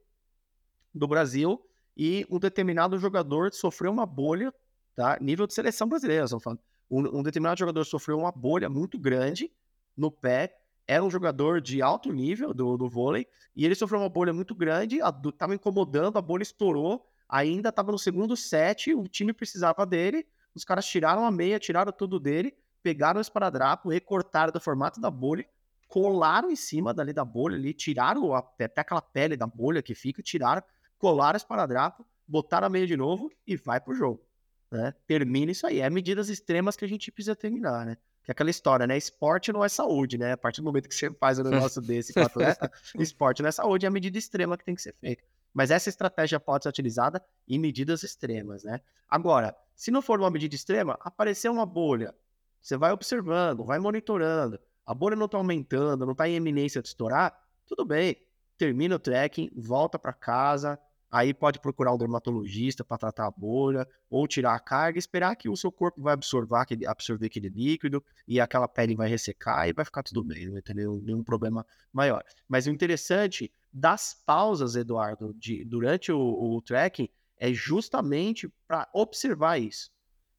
[0.93, 1.59] do Brasil
[1.97, 4.53] e um determinado jogador sofreu uma bolha,
[4.95, 5.17] tá?
[5.19, 6.61] Nível de seleção brasileira, estamos falando.
[6.89, 9.51] Um, um determinado jogador sofreu uma bolha muito grande
[9.95, 10.55] no pé,
[10.87, 14.53] era um jogador de alto nível do, do vôlei, e ele sofreu uma bolha muito
[14.53, 19.33] grande, a, do, tava incomodando, a bolha estourou, ainda tava no segundo set, o time
[19.33, 24.59] precisava dele, os caras tiraram a meia, tiraram tudo dele, pegaram o esparadrapo, recortaram do
[24.59, 25.45] formato da bolha,
[25.93, 29.93] colaram em cima dali da bolha ali, tiraram a, até aquela pele da bolha que
[29.93, 30.63] fica, tiraram,
[30.97, 34.25] colaram esparadrapo, botaram a meia de novo e vai pro jogo.
[34.71, 34.91] Né?
[35.05, 35.81] Termina isso aí.
[35.81, 37.97] É medidas extremas que a gente precisa terminar, né?
[38.23, 38.97] Que é aquela história, né?
[38.97, 40.31] Esporte não é saúde, né?
[40.31, 43.49] A partir do momento que você faz um negócio desse com o atleta, esporte não
[43.49, 45.23] é saúde, é a medida extrema que tem que ser feita.
[45.53, 48.81] Mas essa estratégia pode ser utilizada em medidas extremas, né?
[49.07, 52.15] Agora, se não for uma medida extrema, apareceu uma bolha,
[52.59, 56.87] você vai observando, vai monitorando, a bolha não está aumentando, não está em eminência de
[56.87, 58.17] estourar, tudo bem,
[58.57, 60.79] termina o trekking, volta para casa,
[61.09, 65.47] aí pode procurar um dermatologista para tratar a bolha, ou tirar a carga esperar que
[65.47, 69.73] o seu corpo vai absorver aquele, absorver aquele líquido e aquela pele vai ressecar e
[69.73, 72.23] vai ficar tudo bem, não vai ter nenhum, nenhum problema maior.
[72.47, 79.59] Mas o interessante das pausas, Eduardo, de, durante o, o trekking, é justamente para observar
[79.59, 79.91] isso.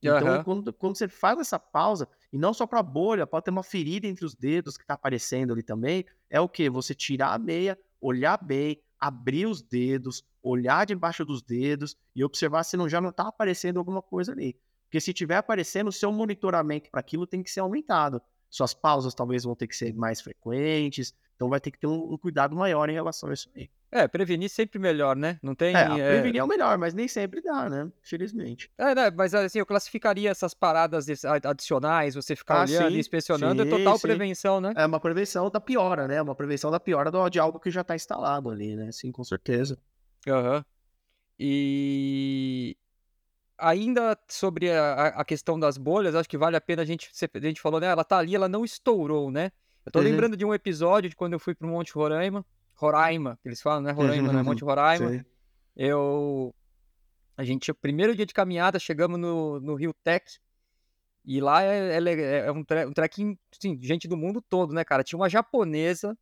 [0.03, 0.45] Então, Aham.
[0.45, 4.09] quando, quando você faz essa pausa, e não só para bolha, pode ter uma ferida
[4.09, 6.69] entre os dedos que tá aparecendo ali também, é o que?
[6.69, 12.65] Você tirar a meia, olhar bem, abrir os dedos, olhar debaixo dos dedos e observar
[12.65, 14.59] se não já não tá aparecendo alguma coisa ali.
[14.83, 18.21] Porque se tiver aparecendo, o seu monitoramento para aquilo tem que ser aumentado.
[18.51, 22.13] Suas pausas talvez vão ter que ser mais frequentes, então vai ter que ter um,
[22.15, 23.69] um cuidado maior em relação a isso aí.
[23.91, 25.39] É, prevenir sempre melhor, né?
[25.41, 25.77] Não tem.
[25.77, 27.89] É, é, prevenir é o melhor, mas nem sempre dá, né?
[28.05, 28.69] Infelizmente.
[28.77, 31.07] É, né, mas assim, eu classificaria essas paradas
[31.45, 34.09] adicionais, você ficar Ah, olhando sim, e inspecionando, é sim, total sim.
[34.09, 34.73] prevenção, né?
[34.77, 36.21] É uma prevenção da piora, né?
[36.21, 38.91] Uma prevenção da piora de algo que já está instalado ali, né?
[38.91, 39.79] Sim, com certeza.
[40.27, 40.65] Aham.
[41.39, 42.77] E
[43.59, 47.11] ainda sobre a, a- questão das bolhas, acho que vale a pena a gente.
[47.33, 47.87] A gente falou, né?
[47.87, 49.53] Ela tá ali, ela não estourou, né?
[49.87, 50.05] Eu tô Uhum.
[50.05, 52.45] lembrando de um episódio de quando eu fui pro Monte Roraima.
[52.75, 53.93] Roraima, que eles falam, né?
[53.93, 54.43] Roraima, né?
[54.43, 55.09] Monte Roraima.
[55.11, 55.25] Sei.
[55.77, 56.55] Eu.
[57.37, 60.25] A gente, o primeiro dia de caminhada, chegamos no, no Rio Tec.
[61.25, 64.75] E lá é, é, le- é um, tre um trekking, assim, gente do mundo todo,
[64.75, 65.03] né, cara?
[65.03, 66.17] Tinha uma japonesa,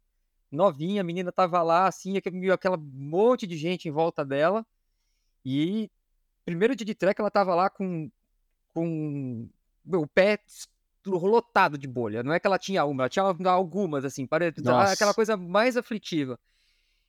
[0.51, 4.65] novinha, a menina tava lá, assim, aquele, aquela monte de gente em volta dela.
[5.45, 5.91] E
[6.45, 8.09] primeiro dia de trek, ela tava lá com,
[8.73, 9.49] com
[9.85, 10.39] meu, o pé
[11.07, 12.23] lotado de bolha.
[12.23, 14.93] Não é que ela tinha uma, ela tinha algumas, assim, pare- Nossa.
[14.93, 16.39] aquela coisa mais aflitiva.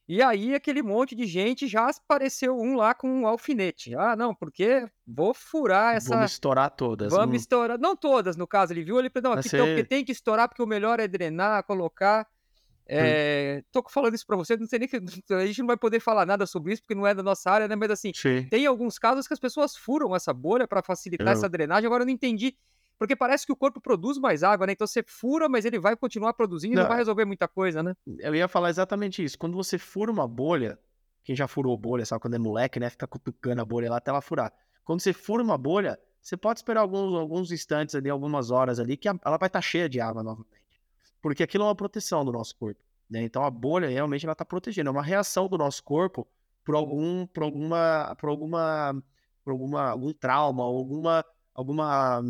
[0.06, 3.94] E aí aquele monte de gente já apareceu um lá com um alfinete.
[3.94, 6.10] Ah, não, porque vou furar essa.
[6.14, 7.10] Vamos estourar todas.
[7.10, 7.36] Vamos Hum.
[7.36, 7.78] estourar.
[7.78, 10.46] Não todas, no caso, ele viu, ele falou, não, aqui tem, porque tem que estourar,
[10.46, 12.26] porque o melhor é drenar, colocar.
[12.86, 14.96] É, Tô falando isso pra você, não sei nem que.
[15.32, 17.66] A gente não vai poder falar nada sobre isso, porque não é da nossa área,
[17.66, 17.74] né?
[17.74, 18.46] Mas assim, Sim.
[18.50, 21.86] tem alguns casos que as pessoas furam essa bolha pra facilitar Eu- essa drenagem.
[21.86, 22.54] Agora eu não entendi.
[22.98, 24.72] Porque parece que o corpo produz mais água, né?
[24.72, 27.82] Então você fura, mas ele vai continuar produzindo e não Não, vai resolver muita coisa,
[27.82, 27.94] né?
[28.18, 29.38] Eu ia falar exatamente isso.
[29.38, 30.78] Quando você fura uma bolha,
[31.24, 32.88] quem já furou bolha, sabe quando é moleque, né?
[32.88, 34.52] Fica cutucando a bolha lá até ela furar.
[34.84, 38.96] Quando você fura uma bolha, você pode esperar alguns, alguns instantes ali, algumas horas ali,
[38.96, 40.64] que ela vai estar cheia de água novamente.
[41.20, 42.80] Porque aquilo é uma proteção do nosso corpo.
[43.10, 43.22] Né?
[43.22, 44.88] Então a bolha realmente ela está protegendo.
[44.88, 46.26] É uma reação do nosso corpo
[46.64, 49.02] por algum, por alguma, por alguma,
[49.44, 51.24] por alguma, algum trauma, alguma,
[51.54, 52.22] alguma,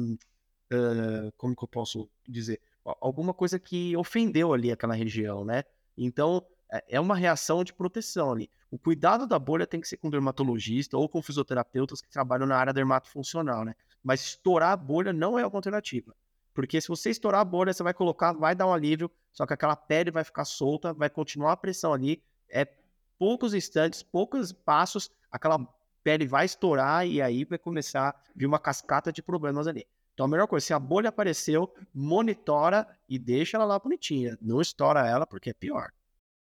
[0.71, 2.61] eh, como que eu posso dizer?
[2.85, 5.65] Al- Alguma coisa que ofendeu ali aquela região, né?
[5.97, 8.51] Então é- é uma reação de proteção ali.
[8.71, 12.57] O cuidado da bolha tem que ser com dermatologista ou com fisioterapeutas que trabalham na
[12.57, 13.75] área dermatofuncional, né?
[14.03, 16.15] Mas estourar a bolha não é uma alternativa.
[16.53, 19.53] Porque se você estourar a bolha, você vai colocar, vai dar um alívio, só que
[19.53, 22.23] aquela pele vai ficar solta, vai continuar a pressão ali.
[22.49, 22.67] É
[23.19, 25.59] poucos instantes, poucos passos, aquela
[26.03, 29.87] pele vai estourar e aí vai começar a vir uma cascata de problemas ali.
[30.15, 34.39] Então a melhor coisa, se a bolha apareceu, monitora e deixa ela lá bonitinha.
[34.41, 35.91] Não estoura ela, porque é pior.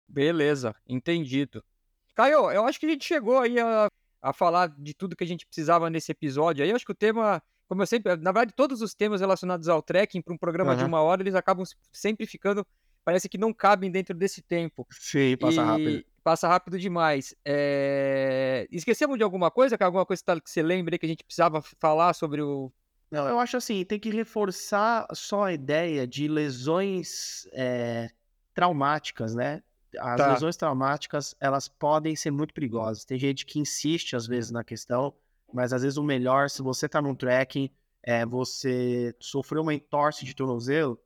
[0.07, 1.65] Beleza, entendido.
[2.15, 3.89] Caio, eu acho que a gente chegou aí a,
[4.21, 6.63] a falar de tudo que a gente precisava nesse episódio.
[6.63, 9.69] Aí eu acho que o tema, como eu sempre, na verdade, todos os temas relacionados
[9.69, 10.89] ao trekking para um programa de Aham.
[10.89, 12.67] uma hora, eles acabam sempre ficando,
[13.05, 14.87] parece que não cabem dentro desse tempo.
[14.91, 16.05] Sim, passa E rápido.
[16.23, 17.35] Passa rápido demais.
[17.45, 19.77] É, Esquecemos de alguma coisa?
[19.77, 22.71] Que alguma coisa que você lembre que a gente precisava falar sobre o.
[23.13, 28.09] Não, eu acho assim, tem que reforçar só a ideia de lesões é,
[28.55, 29.63] traumáticas, né?
[29.99, 30.33] As Tá.
[30.33, 33.05] lesões traumáticas, elas podem ser muito perigosas.
[33.05, 35.15] Tem gente que insiste, às vezes, na questão,
[35.53, 37.69] mas às vezes o melhor, se você tá num trekking,
[38.03, 40.99] é você sofreu uma entorse de tornozelo,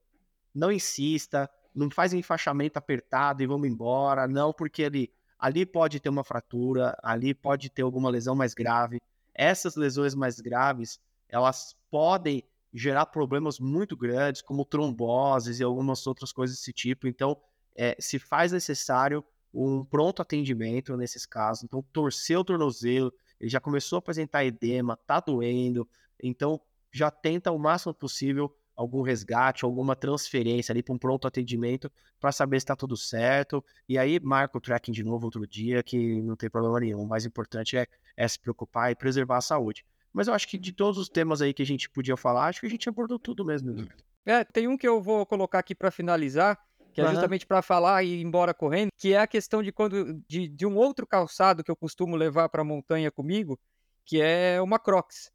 [0.54, 6.08] não insista, não faz enfaixamento apertado e vamos embora, não, porque ali, ali pode ter
[6.08, 9.00] uma fratura, ali pode ter alguma lesão mais grave.
[9.34, 16.32] Essas lesões mais graves, elas podem gerar problemas muito grandes, como tromboses e algumas outras
[16.32, 17.06] coisas desse tipo.
[17.06, 17.40] Então,
[17.74, 21.64] é, se faz necessário um pronto atendimento nesses casos.
[21.64, 25.88] Então, torceu o tornozelo, ele já começou a apresentar edema, tá doendo,
[26.22, 26.60] então
[26.92, 32.30] já tenta o máximo possível algum resgate, alguma transferência ali para um pronto atendimento para
[32.30, 33.64] saber se está tudo certo.
[33.88, 37.02] E aí marca o tracking de novo outro dia, que não tem problema nenhum.
[37.02, 39.84] O mais importante é, é se preocupar e preservar a saúde.
[40.16, 42.60] Mas eu acho que de todos os temas aí que a gente podia falar, acho
[42.60, 43.68] que a gente abordou tudo mesmo.
[43.70, 43.92] Eduardo.
[44.24, 46.58] É, tem um que eu vou colocar aqui para finalizar,
[46.94, 50.18] que é justamente para falar e ir embora correndo, que é a questão de quando
[50.26, 53.60] de, de um outro calçado que eu costumo levar para a montanha comigo,
[54.06, 55.30] que é uma Crocs.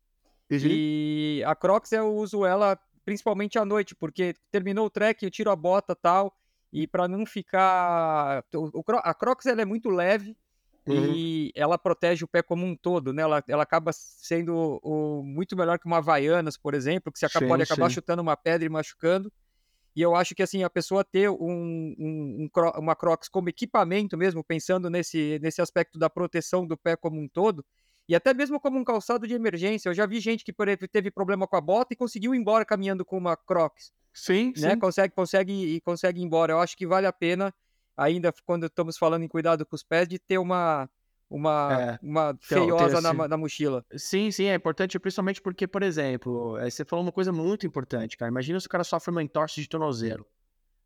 [0.67, 2.75] E a Crocs eu uso ela
[3.05, 6.35] principalmente à noite, porque terminou o trek, eu tiro a bota tal,
[6.73, 8.43] e para não ficar.
[8.55, 10.35] o- a Crocs ela é muito leve
[10.87, 11.13] Uhum.
[11.15, 13.21] e ela protege o pé como um todo, né?
[13.21, 17.45] Ela, ela acaba sendo o, muito melhor que uma Havaianas, por exemplo, que você acaba-
[17.45, 17.95] Sim, pode acabar sim.
[17.95, 19.31] chutando uma pedra e machucando.
[19.95, 21.35] E eu acho que assim, a pessoa ter um,
[21.99, 26.95] um- um uma Crocs como equipamento mesmo, pensando nesse, nesse aspecto da proteção do pé
[26.95, 27.63] como um todo,
[28.07, 29.89] e até mesmo como um calçado de emergência.
[29.89, 32.37] Eu já vi gente que, por exemplo, teve problema com a bota e conseguiu ir
[32.39, 34.71] embora caminhando com uma Crocs, Sim, né?
[34.71, 34.79] sim.
[34.79, 36.53] Consegue, consegue consegue ir embora.
[36.53, 37.53] Eu acho que vale a pena,
[38.01, 40.89] ainda quando estamos falando em cuidado com os pés, de ter uma
[41.29, 43.85] uma, É, uma ter feiosa na, na mochila.
[43.95, 48.17] Sim, sim, é importante, principalmente porque, por exemplo, eh, você falou uma coisa muito importante,
[48.17, 48.29] cara.
[48.29, 50.25] Imagina se o cara sofre uma entorse de tornozelo.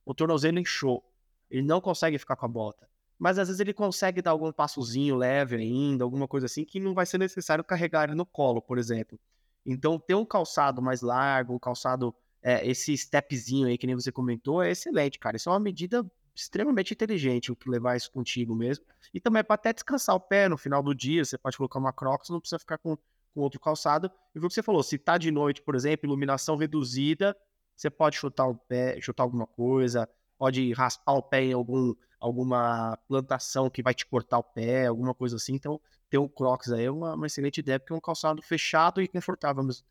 [0.06, 1.04] O tornozelo inchou.
[1.50, 2.88] Ele não consegue ficar com a bota.
[3.18, 6.94] Mas às vezes ele consegue dar algum passozinho leve ainda, alguma coisa assim, que não
[6.94, 9.20] vai ser necessário carregar ele no colo, por exemplo.
[9.66, 12.14] Então, ter um calçado mais largo, um calçado,
[12.44, 15.38] eh, esse stepzinho aí, que nem você comentou, é excelente, cara.
[15.38, 16.06] Isso é uma medida
[16.36, 18.86] extremamente inteligente, o que levar isso contigo mesmo.
[19.14, 21.80] E também é para até descansar o pé no final do dia, você pode colocar
[21.80, 22.98] uma Crocs, não precisa ficar com,
[23.34, 24.12] com outro calçado.
[24.34, 27.36] E o que você falou, se tá de noite, por exemplo, iluminação reduzida,
[27.76, 32.98] você pode chutar o pé, chutar alguma coisa, pode raspar o pé em algum, alguma
[33.08, 35.56] plantação que vai te cortar o pé, alguma coisa assim.
[35.56, 35.80] Então,
[36.10, 39.08] ter um Crocs aí é uma, uma excelente ideia, porque é um calçado fechado e
[39.08, 39.86] confortável mesmo.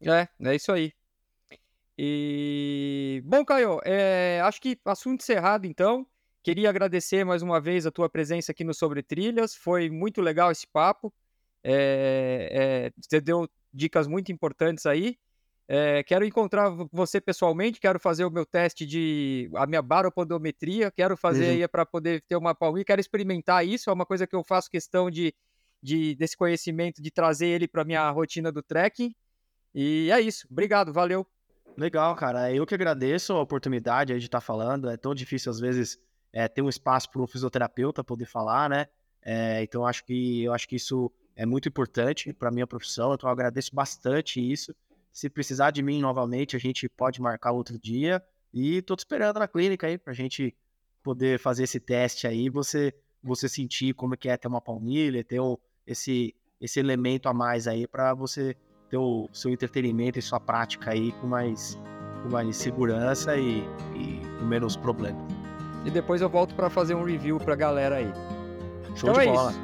[0.00, 0.92] É, é isso aí.
[1.98, 6.06] E bom, Caio, é, acho que assunto encerrado então.
[6.42, 9.54] Queria agradecer mais uma vez a tua presença aqui no Sobre Trilhas.
[9.54, 11.12] Foi muito legal esse papo.
[11.62, 15.16] É, é, você deu dicas muito importantes aí.
[16.06, 21.62] Quero encontrar você pessoalmente, quero fazer o meu teste de a minha baropodometria, quero fazer
[21.62, 21.68] uhum.
[21.68, 25.10] para poder ter uma palminha, quero experimentar isso, é uma coisa que eu faço questão
[25.10, 25.34] de,
[25.82, 29.14] de desse conhecimento, de trazer ele para minha rotina do trekking.
[29.74, 30.46] E é isso.
[30.50, 31.26] Obrigado, valeu.
[31.76, 32.52] Legal, cara.
[32.52, 34.90] Eu que agradeço a oportunidade de estar tá falando.
[34.90, 35.98] É tão difícil às vezes
[36.32, 38.86] é, ter um espaço para um fisioterapeuta poder falar, né?
[39.22, 43.14] É, então acho que eu acho que isso é muito importante para minha profissão.
[43.14, 44.74] Então agradeço bastante isso.
[45.12, 48.22] Se precisar de mim novamente, a gente pode marcar outro dia.
[48.52, 50.54] E tô te esperando na clínica aí pra gente
[51.02, 55.24] poder fazer esse teste aí, você você sentir como é que é ter uma palmilha,
[55.24, 55.40] ter
[55.86, 58.56] esse esse elemento a mais aí para você
[58.92, 61.78] ter o seu entretenimento e sua prática aí com mais
[62.22, 63.66] com mais segurança e,
[63.96, 65.18] e com menos problema.
[65.84, 68.12] E depois eu volto para fazer um review pra galera aí.
[68.94, 69.50] Show então de é bola.
[69.50, 69.60] Isso.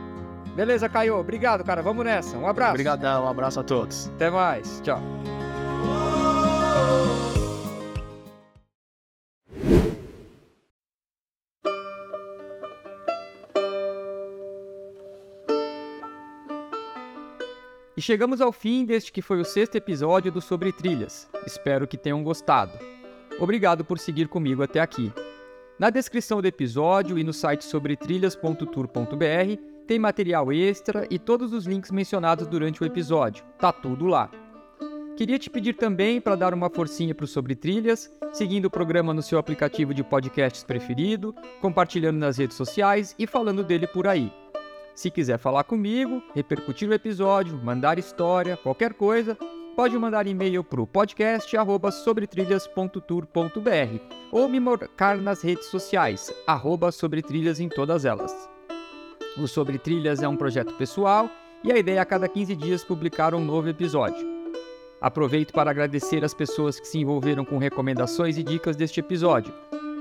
[0.57, 1.17] Beleza, Caio.
[1.19, 1.83] Obrigado, cara.
[1.83, 2.37] Vamos nessa.
[2.37, 2.73] Um abraço.
[2.73, 3.27] Obrigadão.
[3.27, 4.09] Um abraço a todos.
[4.17, 4.81] Até mais.
[4.81, 5.01] Tchau.
[17.99, 21.29] E chegamos ao fim deste que foi o sexto episódio do Sobre Trilhas.
[21.45, 22.71] Espero que tenham gostado.
[23.41, 25.13] Obrigado por seguir comigo até aqui.
[25.81, 31.91] Na descrição do episódio e no site sobretrilhas.tour.br tem material extra e todos os links
[31.91, 33.45] mencionados durante o episódio.
[33.59, 34.31] Tá tudo lá.
[35.17, 39.13] Queria te pedir também para dar uma forcinha para o Sobre Trilhas, seguindo o programa
[39.13, 44.33] no seu aplicativo de podcasts preferido, compartilhando nas redes sociais e falando dele por aí.
[44.99, 49.39] Se quiser falar comigo, repercutir o episódio, mandar história, qualquer coisa,
[49.77, 51.57] pode mandar e-mail para o podcast
[51.93, 54.01] sobretrilhas.tour.br
[54.33, 58.35] ou me marcar nas redes sociais, arroba sobretrilhas em todas elas.
[59.41, 61.31] O Sobre Trilhas é um projeto pessoal
[61.63, 64.27] e a ideia é a cada 15 dias publicar um novo episódio.
[65.01, 69.55] Aproveito para agradecer as pessoas que se envolveram com recomendações e dicas deste episódio.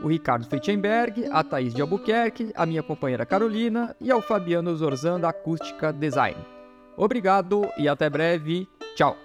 [0.03, 5.19] O Ricardo Feitzenberg, a Thaís de Albuquerque, a minha companheira Carolina e ao Fabiano Zorzan
[5.19, 6.37] da Acústica Design.
[6.95, 8.67] Obrigado e até breve.
[8.95, 9.17] Tchau!